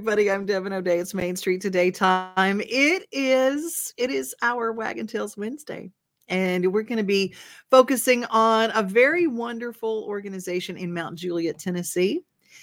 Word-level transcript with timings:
everybody. 0.00 0.30
I'm 0.30 0.46
Devin 0.46 0.72
O'Day. 0.72 0.98
It's 0.98 1.12
Main 1.12 1.36
Street 1.36 1.60
Today 1.60 1.90
time. 1.90 2.62
It 2.62 3.06
is 3.12 3.92
it 3.98 4.10
is 4.10 4.34
our 4.40 4.72
Waggin 4.72 5.06
Tails 5.06 5.36
Wednesday. 5.36 5.90
And 6.28 6.72
we're 6.72 6.84
going 6.84 6.96
to 6.96 7.04
be 7.04 7.34
focusing 7.70 8.24
on 8.30 8.72
a 8.74 8.82
very 8.82 9.26
wonderful 9.26 10.06
organization 10.08 10.78
in 10.78 10.94
Mount 10.94 11.18
Juliet, 11.18 11.58
Tennessee. 11.58 12.22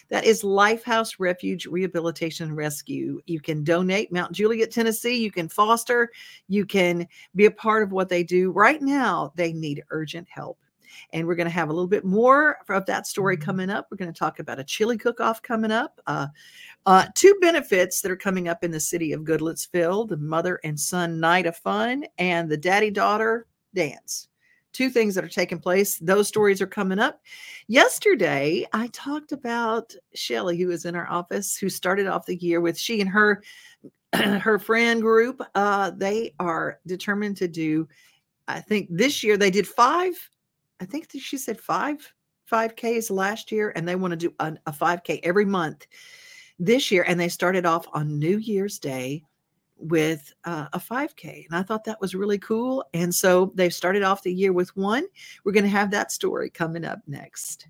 That 0.10 0.26
is 0.26 0.42
Lifehouse 0.42 1.18
Refuge 1.20 1.68
Rehabilitation 1.68 2.56
Rescue. 2.56 3.22
You 3.28 3.40
can 3.40 3.64
donate 3.64 4.12
Mount 4.12 4.32
Juliet, 4.32 4.72
Tennessee. 4.72 5.18
You 5.18 5.30
can 5.30 5.48
foster. 5.48 6.10
You 6.48 6.66
can 6.66 7.08
be 7.36 7.46
a 7.46 7.52
part 7.52 7.84
of 7.84 7.92
what 7.92 8.10
they 8.10 8.24
do. 8.24 8.50
Right 8.50 8.82
now, 8.82 9.32
they 9.36 9.54
need 9.54 9.84
urgent 9.92 10.28
help. 10.28 10.58
And 11.14 11.28
we're 11.28 11.36
going 11.36 11.48
to 11.48 11.52
have 11.52 11.70
a 11.70 11.73
little 11.73 11.88
bit 11.88 12.06
more 12.06 12.58
of 12.70 12.86
that 12.86 13.08
story 13.08 13.38
coming 13.38 13.70
up. 13.70 13.88
We're 13.90 13.98
going 13.98 14.12
to 14.12 14.17
talk 14.17 14.40
about 14.40 14.59
a 14.59 14.64
chili 14.64 14.98
cook 14.98 15.20
off 15.20 15.42
coming 15.42 15.72
up. 15.72 16.00
Uh, 16.08 16.28
uh, 16.86 17.06
two 17.16 17.36
benefits 17.42 18.02
that 18.02 18.12
are 18.12 18.17
coming 18.17 18.48
up 18.48 18.64
in 18.64 18.72
the 18.72 18.80
city 18.80 19.12
of 19.14 19.22
Goodlettsville 19.22 20.08
the 20.08 20.17
mother 20.17 20.59
and 20.64 20.80
son 20.80 21.20
night 21.20 21.45
of 21.45 21.58
fun 21.58 22.06
and 22.17 22.50
the 22.50 22.58
daddy 22.58 22.92
daughter 22.92 23.48
dance. 23.73 24.28
Two 24.73 24.89
things 24.89 25.16
that 25.16 25.23
are 25.23 25.30
taking 25.30 25.59
place. 25.59 25.98
Those 25.98 26.28
stories 26.28 26.62
are 26.62 26.67
coming 26.67 27.00
up. 27.00 27.20
Yesterday, 27.67 28.67
I 28.73 28.88
talked 28.88 29.32
about 29.32 29.95
Shelly, 30.14 30.58
who 30.58 30.70
is 30.70 30.86
in 30.86 30.95
our 30.95 31.09
office, 31.09 31.58
who 31.58 31.67
started 31.67 32.06
off 32.06 32.26
the 32.28 32.36
year 32.36 32.61
with 32.61 32.78
she 32.78 33.02
and 33.02 33.09
her 33.09 33.42
her 34.14 34.59
friend 34.59 35.02
group. 35.02 35.42
Uh, 35.56 35.92
they 35.92 36.34
are 36.39 36.80
determined 36.86 37.38
to 37.38 37.48
do. 37.48 37.88
I 38.48 38.61
think 38.61 38.88
this 38.89 39.23
year 39.23 39.38
they 39.38 39.52
did 39.52 39.67
five. 39.67 40.14
I 40.80 40.86
think 40.86 41.10
that 41.10 41.21
she 41.21 41.38
said 41.38 41.60
five 41.60 42.14
five 42.45 42.76
Ks 42.76 43.10
last 43.10 43.52
year, 43.52 43.73
and 43.76 43.88
they 43.88 43.95
want 43.95 44.11
to 44.11 44.17
do 44.17 44.33
a, 44.39 44.55
a 44.65 44.73
five 44.73 45.04
K 45.04 45.20
every 45.23 45.45
month 45.45 45.88
this 46.60 46.92
year. 46.92 47.04
And 47.08 47.20
they 47.20 47.30
started 47.30 47.65
off 47.65 47.88
on 47.93 48.20
New 48.20 48.38
Year's 48.38 48.80
Day 48.80 49.23
with 49.80 50.33
uh, 50.45 50.67
a 50.73 50.80
5K. 50.80 51.45
And 51.45 51.55
I 51.55 51.64
thought 51.64 51.83
that 51.86 52.02
was 52.02 52.16
really 52.16 52.37
cool. 52.39 52.83
And 52.93 53.14
so 53.14 53.52
they've 53.55 53.73
started 53.73 54.04
off 54.04 54.23
the 54.23 54.33
year 54.33 54.54
with 54.54 54.76
one. 54.76 55.05
We're 55.43 55.52
going 55.52 55.64
to 55.64 55.70
have 55.70 55.92
that 55.92 56.11
story 56.11 56.49
coming 56.49 56.86
up 56.86 56.99
next. 57.08 57.67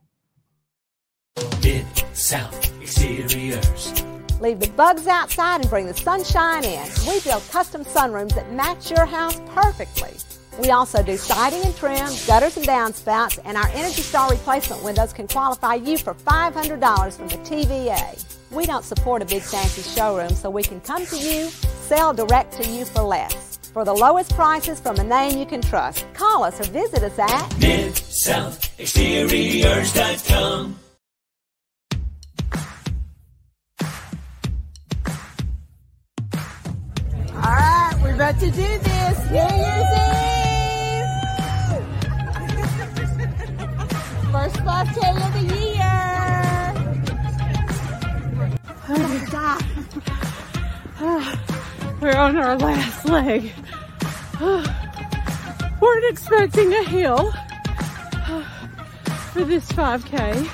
Mid 1.62 1.86
South 2.14 2.82
Exteriors. 2.82 4.04
Leave 4.40 4.60
the 4.60 4.70
bugs 4.70 5.08
outside 5.08 5.62
and 5.62 5.70
bring 5.70 5.88
the 5.88 5.94
sunshine 5.94 6.64
in. 6.64 6.88
We 7.08 7.20
build 7.22 7.44
custom 7.50 7.84
sunrooms 7.84 8.36
that 8.36 8.52
match 8.54 8.92
your 8.92 9.06
house 9.06 9.40
perfectly. 9.48 10.14
We 10.60 10.72
also 10.72 11.04
do 11.04 11.18
siding 11.18 11.64
and 11.64 11.76
trim, 11.76 12.10
gutters 12.26 12.58
and 12.58 12.66
downspouts, 12.66 13.40
and 13.46 13.58
our 13.58 13.68
Energy 13.70 14.02
Star 14.02 14.30
replacement 14.30 14.84
windows 14.84 15.14
can 15.14 15.28
qualify 15.28 15.76
you 15.76 15.98
for 15.98 16.16
$500 16.16 17.14
from 17.16 17.28
the 17.28 17.38
TVA. 17.38 18.26
We 18.52 18.66
don't 18.66 18.84
support 18.84 19.22
a 19.22 19.26
big 19.26 19.44
fancy 19.44 19.84
showroom, 19.84 20.30
so 20.30 20.50
we 20.50 20.64
can 20.64 20.82
come 20.82 21.06
to 21.06 21.18
you, 21.18 21.50
sell 21.50 22.14
direct 22.14 22.54
to 22.54 22.68
you 22.68 22.86
for 22.86 23.02
less. 23.02 23.58
For 23.72 23.86
the 23.86 23.94
lowest 23.94 24.34
prices 24.34 24.80
from 24.80 24.98
a 24.98 25.04
name 25.04 25.38
you 25.38 25.46
can 25.46 25.62
trust, 25.62 26.06
call 26.14 26.44
us 26.44 26.60
or 26.60 26.64
visit 26.72 27.04
us 27.04 27.20
at 27.20 27.60
Mid 27.60 27.96
South 27.96 28.80
Exteriors.com. 28.80 30.80
All 37.36 37.54
right, 37.54 37.94
we're 38.02 38.16
about 38.16 38.40
to 38.40 38.50
do 38.50 38.52
this. 38.52 39.30
New 39.30 39.36
Year's 39.36 40.00
Eve. 40.00 40.07
5K 44.68 45.00
of 45.26 45.32
the 45.34 45.44
year. 45.56 46.76
Oh 48.90 49.02
my 49.08 49.22
God. 49.32 49.64
We're 52.02 52.18
on 52.18 52.36
our 52.36 52.58
last 52.58 53.06
leg. 53.06 53.54
Weren't 55.82 56.06
expecting 56.10 56.74
a 56.74 56.84
hill 56.84 57.32
for 59.32 59.46
this 59.46 59.72
5K. 59.72 60.50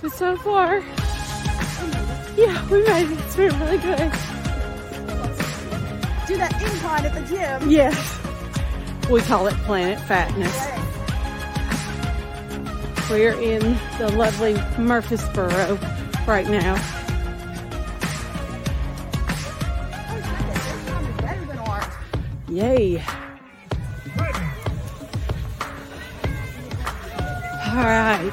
But 0.00 0.12
so 0.12 0.36
far, 0.36 0.78
yeah, 2.36 2.64
we 2.68 2.84
made 2.84 3.10
it. 3.10 3.18
It's 3.18 3.34
been 3.34 3.58
really 3.58 3.78
good. 3.78 4.12
Do 6.28 6.36
that 6.36 6.62
incline 6.62 7.06
at 7.06 7.12
the 7.12 7.22
gym. 7.26 7.68
Yes. 7.68 8.20
We 9.10 9.20
call 9.22 9.48
it 9.48 9.54
Planet 9.64 9.98
Fatness. 10.06 10.81
We're 13.12 13.38
in 13.38 13.78
the 13.98 14.10
lovely 14.16 14.54
Murfreesboro 14.82 15.78
right 16.26 16.48
now. 16.48 16.76
Yay. 22.48 23.04
All 27.68 27.84
right. 27.84 28.32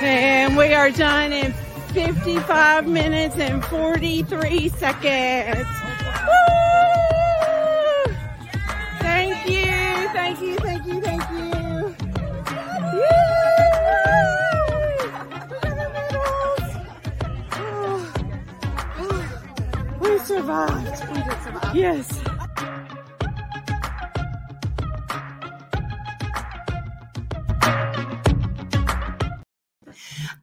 And 0.00 0.56
we 0.56 0.72
are 0.72 0.92
done 0.92 1.32
in 1.32 1.52
55 1.92 2.86
minutes 2.86 3.34
and 3.38 3.64
43 3.64 4.68
seconds. 4.68 5.66
Woo! 6.28 8.14
Thank 9.00 9.48
you, 9.50 9.64
thank 10.12 10.40
you, 10.40 10.56
thank 10.58 10.86
you, 10.86 10.86
thank 10.86 10.86
you. 10.86 10.99
Survived. 20.30 21.08
We 21.08 21.22
did 21.22 21.42
survive. 21.42 21.74
Yes. 21.74 22.22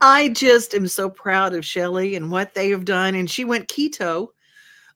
I 0.01 0.29
just 0.29 0.73
am 0.73 0.87
so 0.89 1.09
proud 1.09 1.55
of 1.55 1.65
Shelly 1.65 2.15
and 2.15 2.29
what 2.29 2.53
they 2.53 2.69
have 2.69 2.83
done. 2.83 3.15
And 3.15 3.29
she 3.29 3.45
went 3.45 3.69
keto 3.69 4.27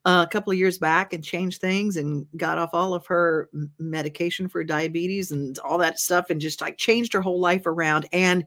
uh, 0.04 0.26
a 0.28 0.30
couple 0.30 0.52
of 0.52 0.60
years 0.60 0.78
back 0.78 1.14
and 1.14 1.24
changed 1.24 1.62
things 1.62 1.96
and 1.96 2.28
got 2.36 2.58
off 2.58 2.72
all 2.74 2.94
of 2.94 3.06
her 3.06 3.50
medication 3.80 4.50
for 4.50 4.64
diabetes 4.64 5.32
and 5.32 5.58
all 5.60 5.78
that 5.78 6.00
stuff 6.00 6.30
and 6.30 6.42
just 6.42 6.60
like 6.60 6.78
changed 6.78 7.14
her 7.14 7.22
whole 7.22 7.40
life 7.40 7.66
around. 7.66 8.08
And 8.12 8.44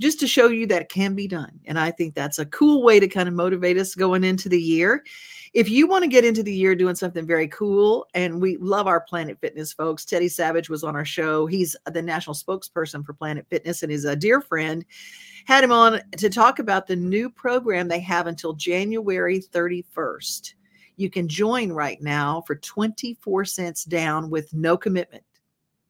just 0.00 0.18
to 0.20 0.26
show 0.26 0.48
you 0.48 0.66
that 0.66 0.88
can 0.88 1.14
be 1.14 1.28
done. 1.28 1.60
And 1.66 1.78
I 1.78 1.90
think 1.90 2.14
that's 2.14 2.38
a 2.38 2.46
cool 2.46 2.82
way 2.82 2.98
to 2.98 3.08
kind 3.08 3.28
of 3.28 3.34
motivate 3.34 3.78
us 3.78 3.94
going 3.94 4.24
into 4.24 4.48
the 4.48 4.60
year. 4.60 5.04
If 5.52 5.68
you 5.68 5.86
want 5.86 6.02
to 6.02 6.08
get 6.08 6.24
into 6.24 6.42
the 6.42 6.54
year 6.54 6.74
doing 6.74 6.94
something 6.94 7.26
very 7.26 7.46
cool, 7.48 8.06
and 8.14 8.40
we 8.40 8.56
love 8.56 8.86
our 8.86 9.00
Planet 9.02 9.38
Fitness 9.40 9.72
folks, 9.72 10.04
Teddy 10.04 10.28
Savage 10.28 10.70
was 10.70 10.82
on 10.82 10.96
our 10.96 11.04
show. 11.04 11.46
He's 11.46 11.76
the 11.92 12.00
national 12.00 12.34
spokesperson 12.34 13.04
for 13.04 13.12
Planet 13.12 13.46
Fitness 13.50 13.82
and 13.82 13.92
is 13.92 14.06
a 14.06 14.16
dear 14.16 14.40
friend. 14.40 14.84
Had 15.44 15.62
him 15.62 15.72
on 15.72 16.00
to 16.16 16.30
talk 16.30 16.58
about 16.58 16.86
the 16.86 16.96
new 16.96 17.28
program 17.28 17.86
they 17.86 18.00
have 18.00 18.26
until 18.26 18.54
January 18.54 19.40
31st. 19.40 20.54
You 20.96 21.10
can 21.10 21.28
join 21.28 21.72
right 21.72 22.00
now 22.00 22.42
for 22.46 22.56
24 22.56 23.44
cents 23.44 23.84
down 23.84 24.30
with 24.30 24.52
no 24.54 24.76
commitment. 24.76 25.24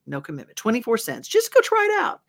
No 0.06 0.20
commitment. 0.20 0.56
24 0.56 0.98
cents. 0.98 1.28
Just 1.28 1.54
go 1.54 1.60
try 1.60 1.88
it 1.90 2.02
out. 2.02 2.20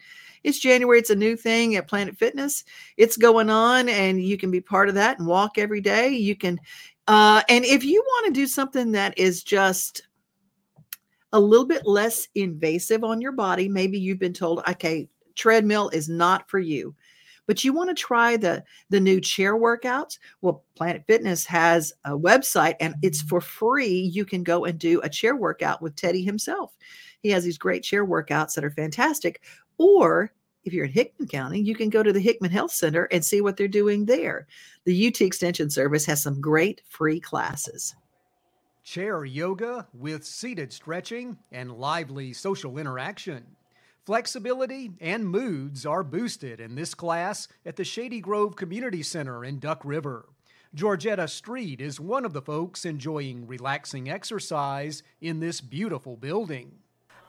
It's 0.43 0.59
January. 0.59 0.99
It's 0.99 1.09
a 1.09 1.15
new 1.15 1.35
thing 1.37 1.75
at 1.75 1.87
Planet 1.87 2.17
Fitness. 2.17 2.63
It's 2.97 3.17
going 3.17 3.49
on, 3.49 3.89
and 3.89 4.21
you 4.21 4.37
can 4.37 4.51
be 4.51 4.61
part 4.61 4.89
of 4.89 4.95
that 4.95 5.19
and 5.19 5.27
walk 5.27 5.57
every 5.57 5.81
day. 5.81 6.09
You 6.09 6.35
can, 6.35 6.59
uh, 7.07 7.41
and 7.49 7.63
if 7.65 7.83
you 7.83 8.01
want 8.05 8.27
to 8.27 8.39
do 8.39 8.47
something 8.47 8.91
that 8.93 9.17
is 9.17 9.43
just 9.43 10.07
a 11.31 11.39
little 11.39 11.65
bit 11.65 11.85
less 11.85 12.27
invasive 12.35 13.03
on 13.03 13.21
your 13.21 13.31
body, 13.31 13.67
maybe 13.67 13.97
you've 13.99 14.19
been 14.19 14.33
told, 14.33 14.61
okay, 14.69 15.09
treadmill 15.35 15.89
is 15.89 16.07
not 16.09 16.49
for 16.49 16.59
you. 16.59 16.95
but 17.45 17.63
you 17.63 17.73
want 17.73 17.89
to 17.89 17.95
try 17.95 18.37
the 18.37 18.63
the 18.89 18.99
new 18.99 19.19
chair 19.19 19.55
workouts 19.57 20.17
well 20.41 20.63
planet 20.75 21.03
fitness 21.07 21.45
has 21.45 21.91
a 22.05 22.11
website 22.11 22.75
and 22.79 22.95
it's 23.01 23.21
for 23.21 23.41
free 23.41 23.97
you 24.13 24.25
can 24.25 24.43
go 24.43 24.65
and 24.65 24.79
do 24.79 25.01
a 25.01 25.09
chair 25.09 25.35
workout 25.35 25.81
with 25.81 25.95
teddy 25.95 26.23
himself 26.23 26.75
he 27.21 27.29
has 27.29 27.43
these 27.43 27.57
great 27.57 27.83
chair 27.83 28.05
workouts 28.05 28.53
that 28.53 28.63
are 28.63 28.71
fantastic 28.71 29.41
or 29.83 30.31
if 30.63 30.71
you're 30.71 30.85
in 30.85 30.91
Hickman 30.91 31.27
County, 31.27 31.59
you 31.59 31.75
can 31.75 31.89
go 31.89 32.01
to 32.01 32.13
the 32.13 32.21
Hickman 32.21 32.51
Health 32.51 32.71
Center 32.71 33.03
and 33.11 33.23
see 33.23 33.41
what 33.41 33.57
they're 33.57 33.67
doing 33.67 34.05
there. 34.05 34.47
The 34.85 35.07
UT 35.07 35.19
Extension 35.19 35.69
Service 35.69 36.05
has 36.05 36.23
some 36.23 36.39
great 36.39 36.81
free 36.87 37.19
classes. 37.19 37.93
Chair 38.85 39.25
yoga 39.25 39.87
with 39.93 40.25
seated 40.25 40.71
stretching 40.71 41.37
and 41.51 41.71
lively 41.71 42.31
social 42.31 42.77
interaction. 42.77 43.45
Flexibility 44.05 44.91
and 45.01 45.27
moods 45.27 45.85
are 45.85 46.03
boosted 46.03 46.61
in 46.61 46.75
this 46.75 46.93
class 46.93 47.47
at 47.65 47.75
the 47.75 47.83
Shady 47.83 48.21
Grove 48.21 48.55
Community 48.55 49.03
Center 49.03 49.43
in 49.43 49.59
Duck 49.59 49.81
River. 49.83 50.29
Georgetta 50.75 51.29
Street 51.29 51.81
is 51.81 51.99
one 51.99 52.25
of 52.25 52.33
the 52.33 52.41
folks 52.41 52.85
enjoying 52.85 53.47
relaxing 53.47 54.09
exercise 54.09 55.03
in 55.21 55.39
this 55.39 55.61
beautiful 55.61 56.17
building. 56.17 56.71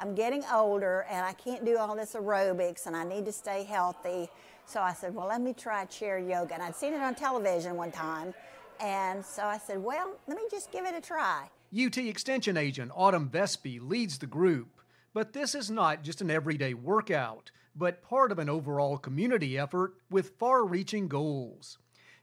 I'm 0.00 0.14
getting 0.14 0.42
older 0.52 1.06
and 1.10 1.24
I 1.24 1.32
can't 1.32 1.64
do 1.64 1.78
all 1.78 1.94
this 1.94 2.14
aerobics 2.14 2.86
and 2.86 2.96
I 2.96 3.04
need 3.04 3.24
to 3.26 3.32
stay 3.32 3.64
healthy. 3.64 4.28
So 4.66 4.80
I 4.80 4.92
said, 4.92 5.14
well, 5.14 5.26
let 5.28 5.40
me 5.40 5.52
try 5.52 5.84
chair 5.86 6.18
yoga. 6.18 6.54
And 6.54 6.62
I'd 6.62 6.76
seen 6.76 6.94
it 6.94 7.00
on 7.00 7.14
television 7.14 7.76
one 7.76 7.92
time. 7.92 8.34
And 8.80 9.24
so 9.24 9.44
I 9.44 9.58
said, 9.58 9.82
well, 9.82 10.14
let 10.26 10.36
me 10.36 10.44
just 10.50 10.72
give 10.72 10.84
it 10.84 10.94
a 10.94 11.00
try. 11.00 11.48
UT 11.74 11.96
Extension 11.96 12.56
agent 12.56 12.92
Autumn 12.94 13.28
Vespi 13.28 13.80
leads 13.80 14.18
the 14.18 14.26
group. 14.26 14.80
But 15.12 15.32
this 15.32 15.54
is 15.54 15.70
not 15.70 16.02
just 16.02 16.20
an 16.20 16.30
everyday 16.30 16.74
workout, 16.74 17.52
but 17.76 18.02
part 18.02 18.32
of 18.32 18.40
an 18.40 18.48
overall 18.48 18.98
community 18.98 19.56
effort 19.56 19.94
with 20.10 20.34
far 20.38 20.64
reaching 20.64 21.06
goals. 21.06 21.78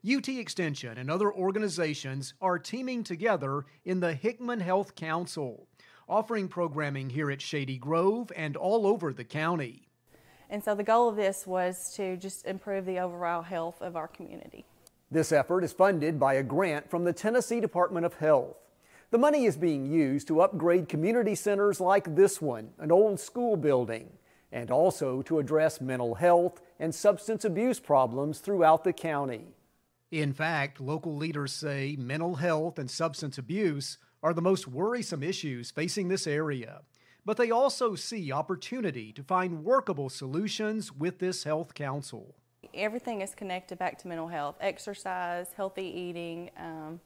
UT 0.10 0.28
Extension 0.28 0.98
and 0.98 1.10
other 1.10 1.32
organizations 1.32 2.34
are 2.42 2.60
teaming 2.60 3.04
together 3.04 3.66
in 3.86 4.00
the 4.00 4.14
Hickman 4.14 4.60
Health 4.60 4.96
Council, 4.96 5.68
offering 6.12 6.50
programming 6.50 7.10
here 7.10 7.32
at 7.32 7.42
Shady 7.42 7.78
Grove 7.78 8.34
and 8.36 8.58
all 8.58 8.86
over 8.86 9.14
the 9.14 9.24
county. 9.24 9.88
And 10.50 10.62
so 10.62 10.76
the 10.76 10.84
goal 10.84 11.08
of 11.08 11.16
this 11.16 11.48
was 11.48 11.94
to 11.96 12.18
just 12.18 12.46
improve 12.46 12.86
the 12.86 13.00
overall 13.00 13.42
health 13.42 13.82
of 13.82 13.96
our 13.96 14.10
community. 14.10 14.66
This 15.10 15.32
effort 15.32 15.64
is 15.64 15.72
funded 15.72 16.20
by 16.20 16.34
a 16.34 16.44
grant 16.44 16.90
from 16.90 17.06
the 17.06 17.14
Tennessee 17.14 17.62
Department 17.62 18.06
of 18.06 18.16
Health. 18.16 18.58
The 19.12 19.18
money 19.18 19.46
is 19.46 19.56
being 19.56 19.90
used 19.90 20.28
to 20.28 20.42
upgrade 20.42 20.90
community 20.90 21.34
centers 21.34 21.80
like 21.80 22.14
this 22.16 22.42
one, 22.42 22.72
an 22.78 22.92
old 22.92 23.18
school 23.18 23.56
building, 23.56 24.10
and 24.52 24.70
also 24.70 25.22
to 25.22 25.40
address 25.40 25.80
mental 25.80 26.16
health 26.16 26.62
and 26.78 26.94
substance 26.94 27.46
abuse 27.46 27.80
problems 27.80 28.40
throughout 28.40 28.84
the 28.84 28.94
county. 28.94 29.46
In 30.12 30.34
fact, 30.34 30.82
local 30.82 31.16
leaders 31.16 31.54
say 31.54 31.96
mental 31.98 32.36
health 32.36 32.78
and 32.78 32.92
substance 32.92 33.38
abuse 33.38 33.98
are 34.24 34.34
the 34.34 34.42
most 34.42 34.68
worrisome 34.68 35.24
issues 35.24 35.72
facing 35.72 36.08
this 36.08 36.28
area. 36.28 36.82
But 37.26 37.38
they 37.38 37.52
also 37.52 37.96
see 37.96 38.32
opportunity 38.32 39.12
to 39.14 39.24
find 39.24 39.64
workable 39.64 40.10
solutions 40.10 40.92
with 40.92 41.20
this 41.20 41.44
health 41.44 41.74
council. 41.76 42.36
Everything 42.74 43.22
is 43.22 43.36
connected 43.36 43.78
back 43.78 43.98
to 44.00 44.08
mental 44.08 44.28
health 44.28 44.56
exercise, 44.60 45.48
healthy 45.56 45.84
eating, 45.84 46.50
um, 46.58 47.00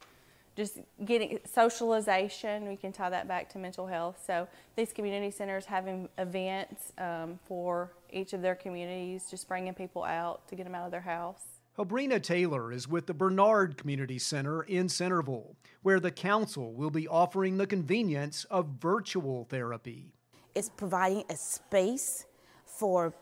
just 0.55 0.79
getting 1.03 1.39
socialization. 1.45 2.67
We 2.67 2.77
can 2.77 2.93
tie 2.93 3.09
that 3.09 3.27
back 3.27 3.49
to 3.49 3.57
mental 3.57 3.87
health. 3.87 4.23
So 4.25 4.47
these 4.75 4.93
community 4.93 5.31
centers 5.31 5.65
having 5.65 6.07
events 6.17 6.93
um, 6.97 7.39
for 7.45 7.91
each 8.11 8.31
of 8.31 8.41
their 8.41 8.55
communities, 8.55 9.27
just 9.29 9.47
bringing 9.49 9.73
people 9.73 10.03
out 10.03 10.47
to 10.47 10.55
get 10.55 10.63
them 10.63 10.75
out 10.75 10.85
of 10.85 10.91
their 10.91 11.01
house. 11.01 11.54
Habrina 11.77 12.23
Taylor 12.23 12.71
is 12.71 12.87
with 12.87 13.05
the 13.05 13.13
Bernard 13.13 13.75
Community 13.75 14.17
Center 14.17 14.63
in 14.63 14.87
Centerville, 14.87 15.57
where 15.81 15.99
the 15.99 16.09
council 16.09 16.73
will 16.73 16.89
be 16.89 17.05
offering 17.05 17.57
the 17.57 17.67
convenience 17.67 18.45
of 18.45 18.67
virtual 18.79 19.43
therapy. 19.49 20.13
It's 20.55 20.69
providing 20.69 21.25
a 21.29 21.35
space 21.35 22.27
for 22.65 23.13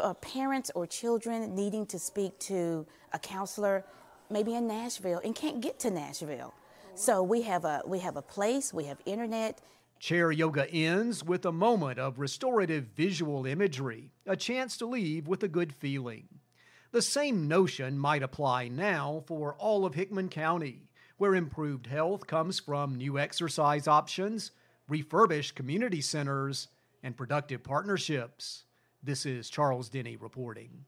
uh, 0.00 0.14
parents 0.14 0.72
or 0.74 0.84
children 0.84 1.54
needing 1.54 1.86
to 1.86 1.98
speak 2.00 2.36
to 2.40 2.86
a 3.12 3.20
counselor, 3.20 3.84
maybe 4.30 4.56
in 4.56 4.66
Nashville, 4.66 5.20
and 5.24 5.32
can't 5.32 5.60
get 5.60 5.78
to 5.80 5.92
Nashville. 5.92 6.52
So 6.96 7.22
we 7.22 7.42
have 7.42 7.64
a 7.64 7.82
we 7.86 8.00
have 8.00 8.16
a 8.16 8.22
place, 8.22 8.74
we 8.74 8.86
have 8.86 8.98
internet. 9.06 9.60
Chair 10.00 10.32
yoga 10.32 10.68
ends 10.72 11.22
with 11.22 11.44
a 11.44 11.52
moment 11.52 12.00
of 12.00 12.18
restorative 12.18 12.86
visual 12.96 13.46
imagery, 13.46 14.10
a 14.26 14.34
chance 14.34 14.76
to 14.78 14.86
leave 14.86 15.28
with 15.28 15.44
a 15.44 15.48
good 15.48 15.72
feeling. 15.72 16.39
The 16.92 17.02
same 17.02 17.46
notion 17.46 18.00
might 18.00 18.24
apply 18.24 18.66
now 18.66 19.22
for 19.28 19.54
all 19.54 19.84
of 19.84 19.94
Hickman 19.94 20.28
County, 20.28 20.88
where 21.18 21.36
improved 21.36 21.86
health 21.86 22.26
comes 22.26 22.58
from 22.58 22.96
new 22.96 23.16
exercise 23.16 23.86
options, 23.86 24.50
refurbished 24.88 25.54
community 25.54 26.00
centers, 26.00 26.66
and 27.00 27.16
productive 27.16 27.62
partnerships. 27.62 28.64
This 29.04 29.24
is 29.24 29.48
Charles 29.48 29.88
Denny 29.88 30.16
reporting. 30.16 30.84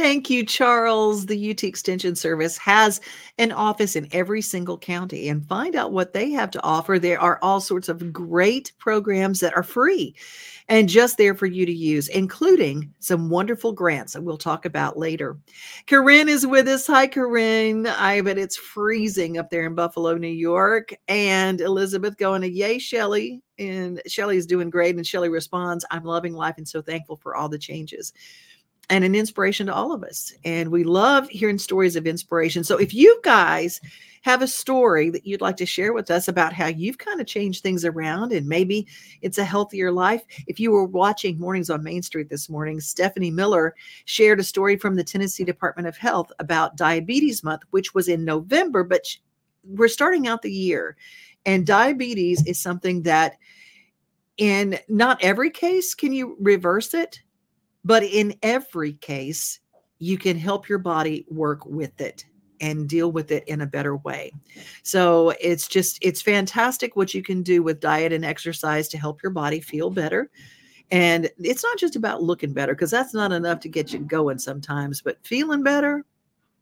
Thank 0.00 0.30
you, 0.30 0.46
Charles. 0.46 1.26
The 1.26 1.50
UT 1.50 1.64
Extension 1.64 2.14
Service 2.14 2.56
has 2.56 3.00
an 3.36 3.50
office 3.50 3.96
in 3.96 4.06
every 4.12 4.40
single 4.40 4.78
county 4.78 5.28
and 5.28 5.44
find 5.44 5.74
out 5.74 5.90
what 5.90 6.12
they 6.12 6.30
have 6.30 6.52
to 6.52 6.62
offer. 6.62 7.00
There 7.00 7.20
are 7.20 7.40
all 7.42 7.60
sorts 7.60 7.88
of 7.88 8.12
great 8.12 8.70
programs 8.78 9.40
that 9.40 9.56
are 9.56 9.64
free 9.64 10.14
and 10.68 10.88
just 10.88 11.18
there 11.18 11.34
for 11.34 11.46
you 11.46 11.66
to 11.66 11.72
use, 11.72 12.06
including 12.06 12.94
some 13.00 13.28
wonderful 13.28 13.72
grants 13.72 14.12
that 14.12 14.22
we'll 14.22 14.38
talk 14.38 14.64
about 14.64 14.96
later. 14.96 15.36
Corinne 15.88 16.28
is 16.28 16.46
with 16.46 16.68
us. 16.68 16.86
Hi, 16.86 17.08
Corinne. 17.08 17.88
I 17.88 18.20
bet 18.20 18.38
it's 18.38 18.56
freezing 18.56 19.36
up 19.36 19.50
there 19.50 19.66
in 19.66 19.74
Buffalo, 19.74 20.14
New 20.14 20.28
York. 20.28 20.94
And 21.08 21.60
Elizabeth 21.60 22.16
going 22.18 22.42
to 22.42 22.48
Yay, 22.48 22.78
Shelly. 22.78 23.42
And 23.58 24.00
Shelly 24.06 24.36
is 24.36 24.46
doing 24.46 24.70
great. 24.70 24.94
And 24.94 25.04
Shelly 25.04 25.28
responds, 25.28 25.84
I'm 25.90 26.04
loving 26.04 26.34
life 26.34 26.54
and 26.56 26.68
so 26.68 26.82
thankful 26.82 27.16
for 27.16 27.34
all 27.34 27.48
the 27.48 27.58
changes 27.58 28.12
and 28.90 29.04
an 29.04 29.14
inspiration 29.14 29.66
to 29.66 29.74
all 29.74 29.92
of 29.92 30.02
us. 30.02 30.32
And 30.44 30.70
we 30.70 30.84
love 30.84 31.28
hearing 31.28 31.58
stories 31.58 31.96
of 31.96 32.06
inspiration. 32.06 32.64
So 32.64 32.78
if 32.78 32.94
you 32.94 33.20
guys 33.22 33.80
have 34.22 34.42
a 34.42 34.46
story 34.46 35.10
that 35.10 35.26
you'd 35.26 35.40
like 35.40 35.56
to 35.56 35.66
share 35.66 35.92
with 35.92 36.10
us 36.10 36.28
about 36.28 36.52
how 36.52 36.66
you've 36.66 36.98
kind 36.98 37.20
of 37.20 37.26
changed 37.26 37.62
things 37.62 37.84
around 37.84 38.32
and 38.32 38.48
maybe 38.48 38.86
it's 39.22 39.38
a 39.38 39.44
healthier 39.44 39.92
life. 39.92 40.22
If 40.46 40.58
you 40.58 40.70
were 40.70 40.84
watching 40.84 41.38
Mornings 41.38 41.70
on 41.70 41.82
Main 41.82 42.02
Street 42.02 42.28
this 42.28 42.48
morning, 42.48 42.80
Stephanie 42.80 43.30
Miller 43.30 43.74
shared 44.04 44.40
a 44.40 44.44
story 44.44 44.76
from 44.76 44.96
the 44.96 45.04
Tennessee 45.04 45.44
Department 45.44 45.88
of 45.88 45.96
Health 45.96 46.32
about 46.38 46.76
Diabetes 46.76 47.44
Month, 47.44 47.62
which 47.70 47.94
was 47.94 48.08
in 48.08 48.24
November, 48.24 48.84
but 48.84 49.16
we're 49.64 49.88
starting 49.88 50.26
out 50.26 50.42
the 50.42 50.52
year. 50.52 50.96
And 51.46 51.66
diabetes 51.66 52.44
is 52.44 52.58
something 52.58 53.02
that 53.02 53.36
in 54.36 54.78
not 54.88 55.22
every 55.22 55.50
case 55.50 55.94
can 55.94 56.12
you 56.12 56.36
reverse 56.40 56.94
it 56.94 57.22
but 57.84 58.02
in 58.02 58.34
every 58.42 58.94
case, 58.94 59.60
you 59.98 60.18
can 60.18 60.38
help 60.38 60.68
your 60.68 60.78
body 60.78 61.26
work 61.28 61.64
with 61.66 62.00
it 62.00 62.24
and 62.60 62.88
deal 62.88 63.12
with 63.12 63.30
it 63.30 63.46
in 63.46 63.60
a 63.60 63.66
better 63.66 63.96
way. 63.96 64.32
So 64.82 65.32
it's 65.40 65.68
just, 65.68 65.98
it's 66.02 66.20
fantastic 66.20 66.96
what 66.96 67.14
you 67.14 67.22
can 67.22 67.42
do 67.42 67.62
with 67.62 67.80
diet 67.80 68.12
and 68.12 68.24
exercise 68.24 68.88
to 68.88 68.98
help 68.98 69.22
your 69.22 69.30
body 69.30 69.60
feel 69.60 69.90
better. 69.90 70.30
And 70.90 71.30
it's 71.38 71.62
not 71.62 71.78
just 71.78 71.96
about 71.96 72.22
looking 72.22 72.52
better, 72.52 72.74
because 72.74 72.90
that's 72.90 73.14
not 73.14 73.30
enough 73.30 73.60
to 73.60 73.68
get 73.68 73.92
you 73.92 74.00
going 74.00 74.38
sometimes, 74.38 75.02
but 75.02 75.18
feeling 75.24 75.62
better, 75.62 76.04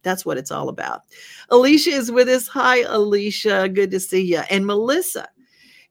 that's 0.03 0.25
what 0.25 0.37
it's 0.37 0.51
all 0.51 0.69
about. 0.69 1.01
Alicia 1.49 1.91
is 1.91 2.11
with 2.11 2.27
us. 2.27 2.47
Hi, 2.47 2.81
Alicia. 2.81 3.69
Good 3.69 3.91
to 3.91 3.99
see 3.99 4.21
you. 4.21 4.41
And 4.49 4.65
Melissa 4.65 5.27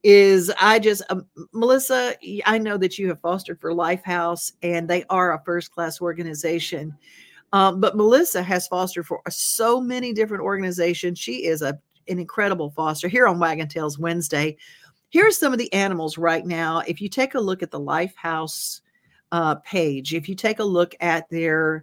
is 0.08 0.52
I 0.60 0.78
just 0.78 1.02
um, 1.10 1.26
Melissa, 1.52 2.14
I 2.46 2.58
know 2.58 2.78
that 2.78 2.96
you 2.96 3.08
have 3.08 3.20
fostered 3.20 3.60
for 3.60 3.72
Lifehouse, 3.72 4.52
and 4.62 4.88
they 4.88 5.02
are 5.10 5.34
a 5.34 5.42
first 5.44 5.72
class 5.72 6.00
organization. 6.00 6.96
Um, 7.52 7.80
but 7.80 7.96
Melissa 7.96 8.40
has 8.40 8.68
fostered 8.68 9.04
for 9.04 9.20
so 9.28 9.80
many 9.80 10.12
different 10.12 10.44
organizations. 10.44 11.18
She 11.18 11.44
is 11.46 11.60
a 11.60 11.76
an 12.06 12.20
incredible 12.20 12.70
foster 12.70 13.08
here 13.08 13.26
on 13.26 13.40
Waggin 13.40 13.66
Tails 13.66 13.98
Wednesday. 13.98 14.56
Here's 15.10 15.36
some 15.36 15.52
of 15.52 15.58
the 15.58 15.72
animals 15.72 16.16
right 16.18 16.46
now. 16.46 16.84
If 16.86 17.00
you 17.00 17.08
take 17.08 17.34
a 17.34 17.40
look 17.40 17.64
at 17.64 17.72
the 17.72 17.80
Lifehouse 17.80 18.82
uh, 19.32 19.56
page, 19.56 20.14
if 20.14 20.28
you 20.28 20.36
take 20.36 20.60
a 20.60 20.64
look 20.64 20.94
at 21.00 21.28
their 21.30 21.82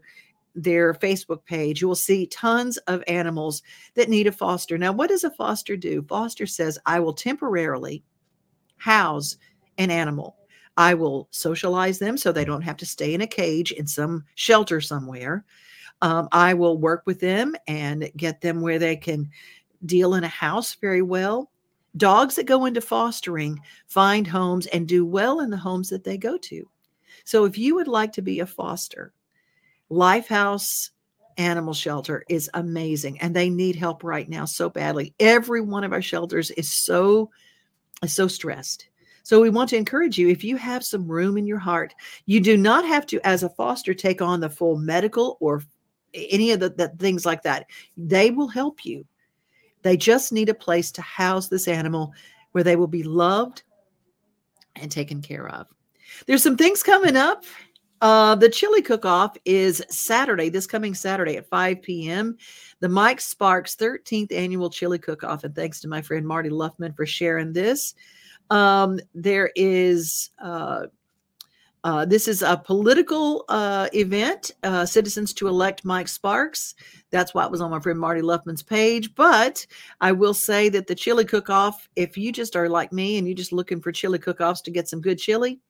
their 0.55 0.93
Facebook 0.93 1.43
page, 1.43 1.81
you 1.81 1.89
will 1.89 1.95
see 1.95 2.25
tons 2.27 2.77
of 2.87 3.03
animals 3.05 3.63
that 3.95 4.07
need 4.07 4.27
a 4.27 4.31
foster. 4.31 4.77
Now, 4.77 4.93
what 4.93 5.09
does 5.09 5.25
a 5.25 5.31
foster 5.31 5.75
do? 5.75 6.03
Foster 6.03 6.45
says, 6.45 6.79
I 6.85 7.01
will 7.01 7.11
temporarily 7.11 8.01
house 8.83 9.37
an 9.77 9.89
animal. 9.89 10.35
I 10.75 10.93
will 10.93 11.27
socialize 11.31 11.99
them 11.99 12.17
so 12.17 12.31
they 12.31 12.45
don't 12.45 12.61
have 12.63 12.77
to 12.77 12.85
stay 12.85 13.13
in 13.13 13.21
a 13.21 13.27
cage 13.27 13.71
in 13.71 13.87
some 13.87 14.25
shelter 14.35 14.81
somewhere. 14.81 15.45
Um, 16.01 16.27
I 16.31 16.53
will 16.53 16.77
work 16.77 17.03
with 17.05 17.19
them 17.19 17.55
and 17.67 18.11
get 18.17 18.41
them 18.41 18.59
where 18.59 18.79
they 18.79 18.97
can 18.97 19.29
deal 19.85 20.15
in 20.15 20.23
a 20.23 20.27
house 20.27 20.75
very 20.75 21.01
well. 21.01 21.49
dogs 21.97 22.35
that 22.35 22.45
go 22.45 22.65
into 22.65 22.81
fostering 22.81 23.59
find 23.87 24.27
homes 24.27 24.65
and 24.67 24.87
do 24.87 25.05
well 25.05 25.41
in 25.41 25.49
the 25.49 25.57
homes 25.57 25.89
that 25.89 26.03
they 26.03 26.17
go 26.17 26.37
to. 26.37 26.67
So 27.25 27.45
if 27.45 27.57
you 27.57 27.75
would 27.75 27.87
like 27.87 28.11
to 28.13 28.21
be 28.21 28.39
a 28.39 28.45
foster, 28.45 29.13
Lifehouse 29.91 30.89
Animal 31.37 31.73
Shelter 31.73 32.23
is 32.29 32.49
amazing 32.53 33.19
and 33.21 33.35
they 33.35 33.49
need 33.49 33.75
help 33.75 34.03
right 34.03 34.27
now 34.27 34.45
so 34.45 34.69
badly. 34.69 35.13
Every 35.19 35.61
one 35.61 35.83
of 35.83 35.93
our 35.93 36.01
shelters 36.01 36.51
is 36.51 36.69
so 36.69 37.29
is 38.03 38.13
so 38.13 38.27
stressed. 38.27 38.87
So 39.23 39.39
we 39.41 39.49
want 39.49 39.69
to 39.69 39.77
encourage 39.77 40.17
you 40.17 40.27
if 40.27 40.43
you 40.43 40.57
have 40.57 40.83
some 40.83 41.07
room 41.07 41.37
in 41.37 41.47
your 41.47 41.59
heart, 41.59 41.93
you 42.25 42.41
do 42.41 42.57
not 42.57 42.85
have 42.85 43.05
to 43.07 43.25
as 43.25 43.43
a 43.43 43.49
foster 43.49 43.93
take 43.93 44.21
on 44.21 44.41
the 44.41 44.49
full 44.49 44.77
medical 44.77 45.37
or 45.39 45.63
any 46.13 46.51
of 46.51 46.59
the, 46.59 46.69
the 46.69 46.89
things 46.99 47.25
like 47.25 47.41
that. 47.43 47.67
They 47.95 48.31
will 48.31 48.49
help 48.49 48.85
you. 48.85 49.05
They 49.81 49.97
just 49.97 50.31
need 50.33 50.49
a 50.49 50.53
place 50.53 50.91
to 50.93 51.01
house 51.01 51.47
this 51.47 51.67
animal 51.67 52.13
where 52.51 52.63
they 52.63 52.75
will 52.75 52.87
be 52.87 53.03
loved 53.03 53.63
and 54.75 54.91
taken 54.91 55.21
care 55.21 55.47
of. 55.49 55.67
There's 56.27 56.43
some 56.43 56.57
things 56.57 56.83
coming 56.83 57.15
up. 57.15 57.45
Uh, 58.03 58.35
the 58.35 58.49
chili 58.49 58.81
cook 58.81 59.05
off 59.05 59.37
is 59.45 59.81
Saturday, 59.89 60.49
this 60.49 60.67
coming 60.67 60.93
Saturday 60.93 61.37
at 61.37 61.47
5 61.47 61.81
p.m. 61.81 62.35
The 62.81 62.89
Mike 62.89 63.21
Sparks 63.21 63.77
13th 63.77 64.33
annual 64.33 64.69
chili 64.69 64.99
cook 64.99 65.23
off. 65.23 65.45
And 65.45 65.55
thanks 65.55 65.79
to 65.79 65.87
my 65.87 66.01
friend 66.01 66.27
Marty 66.27 66.49
Luffman 66.49 66.93
for 66.97 67.05
sharing 67.05 67.53
this. 67.53 67.95
Um, 68.49 68.99
there 69.15 69.51
is 69.55 70.31
uh, 70.37 70.87
uh, 71.85 72.03
this 72.03 72.27
is 72.27 72.41
a 72.41 72.57
political 72.57 73.45
uh, 73.47 73.87
event, 73.93 74.51
uh, 74.63 74.85
Citizens 74.85 75.33
to 75.35 75.47
Elect 75.47 75.85
Mike 75.85 76.09
Sparks. 76.09 76.75
That's 77.09 77.33
why 77.33 77.45
it 77.45 77.51
was 77.51 77.61
on 77.61 77.71
my 77.71 77.79
friend 77.79 77.97
Marty 77.97 78.21
Luffman's 78.21 78.63
page. 78.63 79.15
But 79.15 79.65
I 80.01 80.11
will 80.11 80.33
say 80.33 80.67
that 80.67 80.87
the 80.87 80.95
chili 80.95 81.23
cook 81.23 81.49
off, 81.49 81.87
if 81.95 82.17
you 82.17 82.33
just 82.33 82.57
are 82.57 82.67
like 82.67 82.91
me 82.91 83.17
and 83.17 83.25
you're 83.25 83.33
just 83.33 83.53
looking 83.53 83.79
for 83.79 83.93
chili 83.93 84.19
cook 84.19 84.41
offs 84.41 84.61
to 84.63 84.71
get 84.71 84.89
some 84.89 84.99
good 84.99 85.19
chili, 85.19 85.61